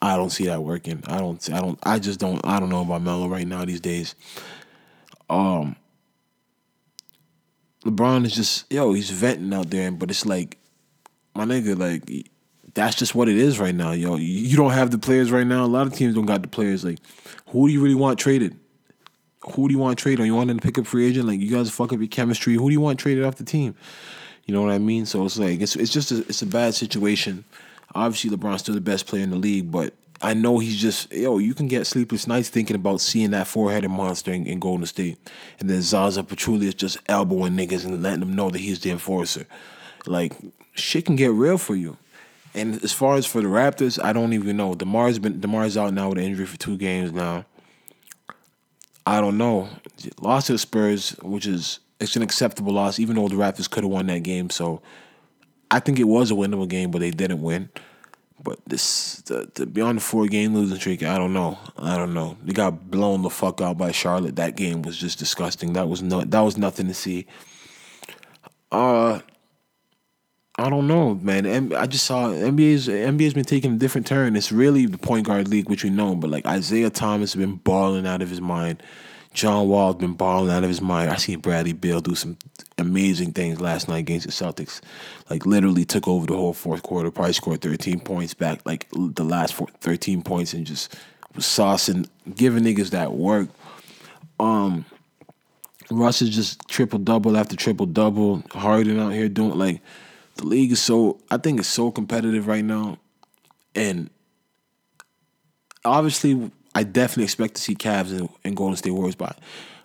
I 0.02 0.16
don't 0.16 0.30
see 0.30 0.46
that 0.46 0.62
working. 0.62 1.02
I 1.06 1.18
don't. 1.18 1.52
I 1.52 1.60
don't. 1.60 1.78
I 1.82 1.98
just 1.98 2.20
don't. 2.20 2.40
I 2.44 2.58
don't 2.58 2.70
know 2.70 2.80
about 2.80 3.02
Melo 3.02 3.28
right 3.28 3.46
now 3.46 3.64
these 3.64 3.80
days. 3.80 4.14
Um, 5.30 5.76
LeBron 7.84 8.26
is 8.26 8.34
just 8.34 8.70
yo, 8.70 8.92
he's 8.92 9.10
venting 9.10 9.54
out 9.54 9.70
there, 9.70 9.90
but 9.90 10.10
it's 10.10 10.26
like, 10.26 10.58
my 11.34 11.44
nigga, 11.44 11.78
like 11.78 12.30
that's 12.74 12.96
just 12.96 13.14
what 13.14 13.28
it 13.28 13.36
is 13.36 13.58
right 13.58 13.74
now, 13.74 13.92
yo. 13.92 14.16
You 14.16 14.56
don't 14.56 14.72
have 14.72 14.90
the 14.90 14.98
players 14.98 15.30
right 15.30 15.46
now. 15.46 15.64
A 15.64 15.66
lot 15.66 15.86
of 15.86 15.94
teams 15.94 16.14
don't 16.14 16.26
got 16.26 16.42
the 16.42 16.48
players. 16.48 16.84
Like, 16.84 16.98
who 17.46 17.66
do 17.66 17.72
you 17.72 17.80
really 17.80 17.94
want 17.94 18.18
traded? 18.18 18.58
Who 19.54 19.68
do 19.68 19.72
you 19.72 19.78
want 19.78 19.98
traded? 19.98 20.20
Or 20.20 20.26
you 20.26 20.34
want 20.34 20.48
them 20.48 20.58
to 20.58 20.66
pick 20.66 20.78
up 20.78 20.86
free 20.86 21.06
agent? 21.08 21.26
Like, 21.26 21.40
you 21.40 21.50
guys 21.50 21.70
fuck 21.70 21.92
up 21.92 21.98
your 21.98 22.08
chemistry. 22.08 22.54
Who 22.54 22.68
do 22.68 22.72
you 22.72 22.80
want 22.80 22.98
traded 22.98 23.24
off 23.24 23.36
the 23.36 23.44
team? 23.44 23.74
You 24.44 24.54
know 24.54 24.62
what 24.62 24.72
I 24.72 24.78
mean? 24.78 25.06
So 25.06 25.24
it's 25.24 25.38
like 25.38 25.60
it's 25.60 25.76
it's 25.76 25.92
just 25.92 26.12
a, 26.12 26.18
it's 26.20 26.42
a 26.42 26.46
bad 26.46 26.74
situation. 26.74 27.44
Obviously, 27.94 28.30
LeBron's 28.36 28.60
still 28.60 28.74
the 28.74 28.80
best 28.80 29.06
player 29.06 29.22
in 29.22 29.30
the 29.30 29.36
league, 29.36 29.70
but 29.70 29.94
I 30.22 30.34
know 30.34 30.58
he's 30.58 30.80
just 30.80 31.12
yo. 31.12 31.38
You 31.38 31.54
can 31.54 31.66
get 31.66 31.86
sleepless 31.86 32.26
nights 32.26 32.48
thinking 32.48 32.76
about 32.76 33.00
seeing 33.00 33.30
that 33.30 33.46
four-headed 33.46 33.90
monster 33.90 34.32
in, 34.32 34.46
in 34.46 34.58
Golden 34.58 34.86
State, 34.86 35.18
and 35.58 35.70
then 35.70 35.80
Zaza 35.82 36.22
Pachulia 36.22 36.68
is 36.68 36.74
just 36.74 36.98
elbowing 37.06 37.54
niggas 37.54 37.84
and 37.84 38.02
letting 38.02 38.20
them 38.20 38.34
know 38.34 38.50
that 38.50 38.58
he's 38.58 38.80
the 38.80 38.90
enforcer. 38.90 39.46
Like 40.06 40.34
shit 40.74 41.06
can 41.06 41.16
get 41.16 41.32
real 41.32 41.58
for 41.58 41.74
you. 41.74 41.96
And 42.54 42.82
as 42.82 42.92
far 42.92 43.14
as 43.14 43.26
for 43.26 43.40
the 43.40 43.48
Raptors, 43.48 44.02
I 44.02 44.12
don't 44.12 44.32
even 44.32 44.56
know. 44.56 44.74
Demar's 44.74 45.18
been 45.18 45.40
Demar's 45.40 45.76
out 45.76 45.94
now 45.94 46.08
with 46.08 46.18
an 46.18 46.24
injury 46.24 46.46
for 46.46 46.58
two 46.58 46.76
games 46.76 47.12
now. 47.12 47.44
I 49.06 49.20
don't 49.20 49.38
know. 49.38 49.68
Lost 50.20 50.48
to 50.48 50.52
the 50.52 50.58
Spurs, 50.58 51.10
which 51.22 51.46
is 51.46 51.80
it's 52.00 52.16
an 52.16 52.22
acceptable 52.22 52.72
loss, 52.72 52.98
even 52.98 53.16
though 53.16 53.28
the 53.28 53.36
Raptors 53.36 53.70
could 53.70 53.84
have 53.84 53.92
won 53.92 54.06
that 54.06 54.22
game. 54.22 54.50
So 54.50 54.82
I 55.70 55.80
think 55.80 55.98
it 55.98 56.04
was 56.04 56.30
a 56.30 56.34
winnable 56.34 56.68
game, 56.68 56.90
but 56.90 57.00
they 57.00 57.10
didn't 57.10 57.42
win. 57.42 57.70
But 58.42 58.58
this 58.66 59.16
the, 59.22 59.50
the 59.54 59.66
beyond 59.66 59.98
the 59.98 60.02
four 60.02 60.26
game 60.26 60.54
losing 60.54 60.78
streak, 60.78 61.02
I 61.02 61.18
don't 61.18 61.32
know. 61.32 61.58
I 61.76 61.96
don't 61.96 62.14
know. 62.14 62.36
They 62.42 62.52
got 62.52 62.90
blown 62.90 63.22
the 63.22 63.30
fuck 63.30 63.60
out 63.60 63.76
by 63.76 63.92
Charlotte. 63.92 64.36
That 64.36 64.56
game 64.56 64.82
was 64.82 64.96
just 64.96 65.18
disgusting. 65.18 65.74
That 65.74 65.88
was 65.88 66.02
no 66.02 66.22
that 66.22 66.40
was 66.40 66.56
nothing 66.56 66.88
to 66.88 66.94
see. 66.94 67.26
Uh 68.72 69.20
I 70.58 70.68
don't 70.68 70.86
know, 70.86 71.14
man. 71.14 71.72
I 71.72 71.86
just 71.86 72.04
saw 72.04 72.28
NBA's 72.28 72.86
NBA's 72.86 73.34
been 73.34 73.44
taking 73.44 73.74
a 73.74 73.78
different 73.78 74.06
turn. 74.06 74.36
It's 74.36 74.52
really 74.52 74.84
the 74.84 74.98
point 74.98 75.26
guard 75.26 75.48
league, 75.48 75.70
which 75.70 75.84
we 75.84 75.90
know, 75.90 76.14
but 76.14 76.28
like 76.28 76.44
Isaiah 76.44 76.90
Thomas 76.90 77.32
has 77.32 77.40
been 77.40 77.56
balling 77.56 78.06
out 78.06 78.20
of 78.20 78.28
his 78.28 78.40
mind. 78.40 78.82
John 79.32 79.68
Wall's 79.68 79.96
been 79.96 80.14
balling 80.14 80.50
out 80.50 80.64
of 80.64 80.68
his 80.68 80.80
mind. 80.80 81.10
I 81.10 81.16
seen 81.16 81.38
Bradley 81.38 81.72
Beal 81.72 82.00
do 82.00 82.14
some 82.14 82.36
amazing 82.78 83.32
things 83.32 83.60
last 83.60 83.88
night 83.88 83.98
against 83.98 84.26
the 84.26 84.32
Celtics. 84.32 84.80
Like 85.28 85.46
literally 85.46 85.84
took 85.84 86.08
over 86.08 86.26
the 86.26 86.36
whole 86.36 86.52
fourth 86.52 86.82
quarter. 86.82 87.10
Probably 87.10 87.32
scored 87.32 87.60
13 87.60 88.00
points 88.00 88.34
back, 88.34 88.60
like 88.64 88.88
the 88.92 89.24
last 89.24 89.54
four, 89.54 89.68
13 89.80 90.22
points, 90.22 90.52
and 90.52 90.66
just 90.66 90.96
was 91.34 91.44
saucing, 91.44 92.08
giving 92.34 92.64
niggas 92.64 92.90
that 92.90 93.12
work. 93.12 93.48
Um, 94.40 94.84
Russ 95.90 96.22
is 96.22 96.30
just 96.30 96.66
triple 96.68 96.98
double 96.98 97.36
after 97.36 97.56
triple 97.56 97.86
double. 97.86 98.42
Harden 98.50 98.98
out 98.98 99.12
here 99.12 99.28
doing 99.28 99.56
like 99.56 99.80
the 100.36 100.46
league 100.46 100.72
is 100.72 100.80
so 100.80 101.20
I 101.30 101.36
think 101.36 101.60
it's 101.60 101.68
so 101.68 101.90
competitive 101.90 102.46
right 102.46 102.64
now, 102.64 102.98
and 103.74 104.10
obviously 105.84 106.50
I 106.80 106.84
definitely 106.84 107.24
expect 107.24 107.56
to 107.56 107.62
see 107.62 107.74
Cavs 107.74 108.16
and, 108.16 108.28
and 108.44 108.56
Golden 108.56 108.76
State 108.76 108.92
Warriors, 108.92 109.14
but 109.14 109.38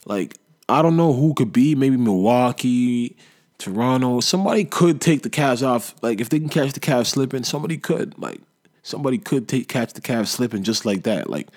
like 0.05 0.37
I 0.69 0.81
don't 0.81 0.97
know 0.97 1.13
who 1.13 1.33
could 1.33 1.51
be. 1.51 1.75
Maybe 1.75 1.97
Milwaukee, 1.97 3.15
Toronto. 3.57 4.19
Somebody 4.21 4.65
could 4.65 5.01
take 5.01 5.23
the 5.23 5.29
Cavs 5.29 5.65
off. 5.65 5.93
Like 6.01 6.21
if 6.21 6.29
they 6.29 6.39
can 6.39 6.49
catch 6.49 6.73
the 6.73 6.79
Cavs 6.79 7.07
slipping, 7.07 7.43
somebody 7.43 7.77
could. 7.77 8.17
Like 8.17 8.41
somebody 8.83 9.17
could 9.17 9.47
take 9.47 9.67
catch 9.67 9.93
the 9.93 10.01
Cavs 10.01 10.27
slipping 10.27 10.63
just 10.63 10.85
like 10.85 11.03
that. 11.03 11.29
Like 11.29 11.49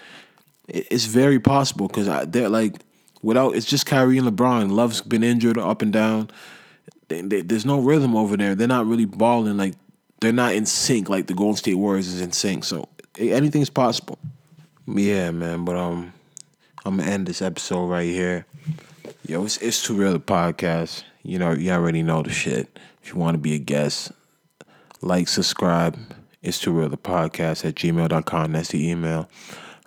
it, 0.66 0.88
it's 0.90 1.05
very 1.05 1.38
possible 1.38 1.87
because 1.88 2.27
they're 2.29 2.48
like 2.48 2.74
without 3.22 3.55
it's 3.55 3.66
just 3.66 3.87
Kyrie 3.87 4.18
and 4.18 4.27
LeBron. 4.27 4.72
Love's 4.72 5.01
been 5.03 5.22
injured 5.22 5.59
up 5.59 5.83
and 5.83 5.92
down 5.92 6.31
they, 7.09 7.22
they, 7.22 7.40
there's 7.42 7.66
no 7.66 7.81
rhythm 7.81 8.16
over 8.16 8.37
there. 8.37 8.55
They're 8.55 8.68
not 8.68 8.87
really 8.87 9.07
balling 9.07 9.57
like 9.57 9.74
they're 10.20 10.33
not 10.33 10.55
in 10.55 10.66
sync 10.66 11.09
like 11.09 11.27
the 11.27 11.35
Golden 11.35 11.57
State 11.57 11.74
Warriors 11.74 12.09
is 12.09 12.20
in 12.20 12.33
sync. 12.33 12.64
So 12.64 12.88
anything's 13.18 13.70
possible. 13.70 14.18
Yeah, 14.90 15.33
man. 15.33 15.66
But 15.66 15.77
um, 15.77 16.14
I'm 16.85 16.96
gonna 16.96 17.11
end 17.11 17.27
this 17.27 17.42
episode 17.42 17.87
right 17.88 18.09
here. 18.09 18.46
Yo, 19.27 19.44
it's 19.44 19.59
it's 19.59 19.83
too 19.83 19.94
real 19.94 20.12
the 20.12 20.20
podcast. 20.20 21.03
You 21.22 21.38
know, 21.38 21.53
you 21.53 21.70
already 21.72 22.03
know 22.03 22.22
the 22.22 22.31
shit. 22.31 22.79
If 23.03 23.12
you 23.12 23.16
want 23.16 23.35
to 23.35 23.38
be 23.38 23.55
a 23.55 23.59
guest, 23.59 24.12
like, 25.03 25.29
subscribe. 25.29 25.98
It's 26.40 26.59
too 26.59 26.72
real 26.72 26.88
the 26.88 26.96
podcast 26.96 27.66
at 27.66 27.74
gmail.com. 27.74 28.53
That's 28.53 28.68
the 28.68 28.88
email. 28.88 29.29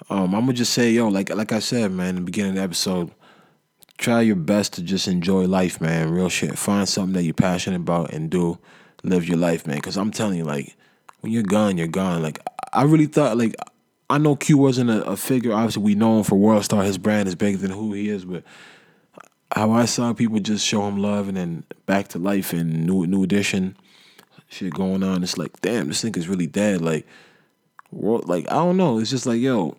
Um, 0.09 0.35
I'm 0.35 0.41
gonna 0.41 0.53
just 0.53 0.73
say, 0.73 0.91
yo, 0.91 1.07
like 1.07 1.33
like 1.33 1.51
I 1.51 1.59
said, 1.59 1.91
man, 1.91 2.09
in 2.09 2.15
the 2.17 2.21
beginning 2.21 2.51
of 2.51 2.55
the 2.57 2.61
episode, 2.61 3.09
try 3.97 4.21
your 4.21 4.35
best 4.35 4.73
to 4.73 4.83
just 4.83 5.07
enjoy 5.07 5.45
life, 5.45 5.81
man. 5.81 6.11
Real 6.11 6.29
shit. 6.29 6.59
Find 6.59 6.87
something 6.87 7.13
that 7.13 7.23
you're 7.23 7.33
passionate 7.33 7.77
about 7.77 8.13
and 8.13 8.29
do. 8.29 8.59
Live 9.03 9.27
your 9.27 9.37
life, 9.37 9.65
man. 9.65 9.77
Because 9.77 9.97
I'm 9.97 10.11
telling 10.11 10.37
you, 10.37 10.43
like, 10.43 10.75
when 11.21 11.31
you're 11.31 11.41
gone, 11.41 11.79
you're 11.79 11.87
gone. 11.87 12.21
Like, 12.21 12.37
I 12.71 12.83
really 12.83 13.07
thought, 13.07 13.35
like, 13.35 13.55
I 14.11 14.17
know 14.17 14.35
Q 14.35 14.57
wasn't 14.57 14.89
a, 14.89 15.03
a 15.03 15.17
figure. 15.17 15.53
Obviously, 15.53 15.83
we 15.83 15.95
know 15.95 16.17
him 16.17 16.23
for 16.23 16.35
World 16.35 16.65
Star. 16.65 16.83
His 16.83 16.97
brand 16.97 17.27
is 17.27 17.35
bigger 17.35 17.57
than 17.57 17.71
who 17.71 17.93
he 17.93 18.09
is. 18.09 18.25
But 18.25 18.43
how 19.51 19.71
I 19.71 19.85
saw 19.85 20.13
people 20.13 20.39
just 20.39 20.65
show 20.65 20.87
him 20.87 20.97
love 20.97 21.27
and 21.27 21.37
then 21.37 21.63
back 21.85 22.09
to 22.09 22.19
life 22.19 22.53
and 22.53 22.85
new 22.85 23.07
new 23.07 23.23
edition 23.23 23.77
shit 24.49 24.73
going 24.73 25.01
on. 25.01 25.23
It's 25.23 25.37
like, 25.37 25.61
damn, 25.61 25.87
this 25.87 26.01
thing 26.01 26.15
is 26.15 26.27
really 26.27 26.47
dead. 26.47 26.81
Like, 26.81 27.07
world, 27.91 28.27
like 28.27 28.45
I 28.51 28.55
don't 28.55 28.77
know. 28.77 28.99
It's 28.99 29.09
just 29.09 29.25
like, 29.25 29.39
yo, 29.39 29.77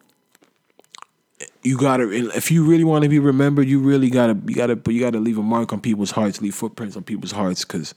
you 1.62 1.77
gotta 1.77 2.11
if 2.35 2.51
you 2.51 2.64
really 2.64 2.85
want 2.85 3.03
to 3.03 3.09
be 3.09 3.18
remembered, 3.18 3.68
you 3.68 3.81
really 3.81 4.11
gotta 4.11 4.38
you 4.47 4.55
gotta 4.55 4.81
you 4.90 5.01
gotta 5.01 5.21
leave 5.21 5.38
a 5.38 5.42
mark 5.42 5.73
on 5.73 5.81
people's 5.81 6.12
hearts, 6.12 6.40
leave 6.40 6.55
footprints 6.55 6.97
on 6.97 7.03
people's 7.03 7.33
hearts, 7.33 7.64
because 7.64 7.95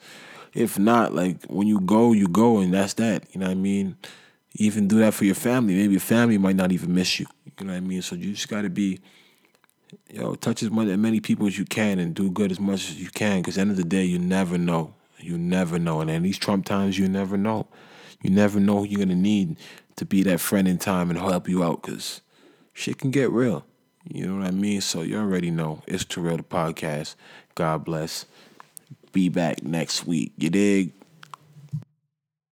if 0.53 0.77
not, 0.77 1.15
like 1.15 1.45
when 1.45 1.67
you 1.67 1.79
go, 1.79 2.11
you 2.11 2.27
go, 2.27 2.59
and 2.59 2.73
that's 2.73 2.93
that. 2.95 3.23
You 3.33 3.39
know 3.39 3.47
what 3.47 3.53
I 3.53 3.55
mean? 3.55 3.97
Even 4.55 4.87
do 4.87 4.99
that 4.99 5.13
for 5.13 5.25
your 5.25 5.35
family. 5.35 5.75
Maybe 5.75 5.93
your 5.93 5.99
family 5.99 6.37
might 6.37 6.55
not 6.55 6.71
even 6.71 6.93
miss 6.93 7.19
you. 7.19 7.27
You 7.59 7.67
know 7.67 7.73
what 7.73 7.77
I 7.77 7.81
mean? 7.81 8.01
So 8.01 8.15
you 8.15 8.33
just 8.33 8.49
gotta 8.49 8.69
be, 8.69 8.99
yo, 10.09 10.35
touch 10.35 10.63
as 10.63 10.71
many, 10.71 10.95
many 10.95 11.19
people 11.19 11.47
as 11.47 11.57
you 11.57 11.65
can 11.65 11.99
and 11.99 12.15
do 12.15 12.31
good 12.31 12.51
as 12.51 12.59
much 12.59 12.89
as 12.89 13.01
you 13.01 13.09
can. 13.09 13.41
Because 13.41 13.57
end 13.57 13.71
of 13.71 13.77
the 13.77 13.83
day, 13.83 14.03
you 14.03 14.19
never 14.19 14.57
know. 14.57 14.93
You 15.19 15.37
never 15.37 15.79
know. 15.79 16.01
And 16.01 16.09
in 16.09 16.23
these 16.23 16.37
Trump 16.37 16.65
times, 16.65 16.97
you 16.97 17.07
never 17.07 17.37
know. 17.37 17.67
You 18.21 18.29
never 18.29 18.59
know 18.59 18.79
who 18.79 18.85
you're 18.85 18.99
gonna 18.99 19.15
need 19.15 19.57
to 19.97 20.05
be 20.05 20.23
that 20.23 20.39
friend 20.39 20.67
in 20.67 20.77
time 20.77 21.09
and 21.09 21.19
help 21.19 21.47
you 21.49 21.63
out. 21.63 21.83
Because 21.83 22.21
shit 22.73 22.97
can 22.97 23.11
get 23.11 23.31
real. 23.31 23.65
You 24.07 24.27
know 24.27 24.37
what 24.37 24.47
I 24.47 24.51
mean? 24.51 24.81
So 24.81 25.01
you 25.01 25.17
already 25.17 25.51
know. 25.51 25.81
It's 25.87 26.05
Too 26.05 26.21
Real 26.21 26.37
the 26.37 26.43
podcast. 26.43 27.15
God 27.55 27.83
bless. 27.83 28.25
Be 29.11 29.29
back 29.29 29.63
next 29.63 30.05
week. 30.05 30.33
You 30.37 30.49
dig? 30.49 30.93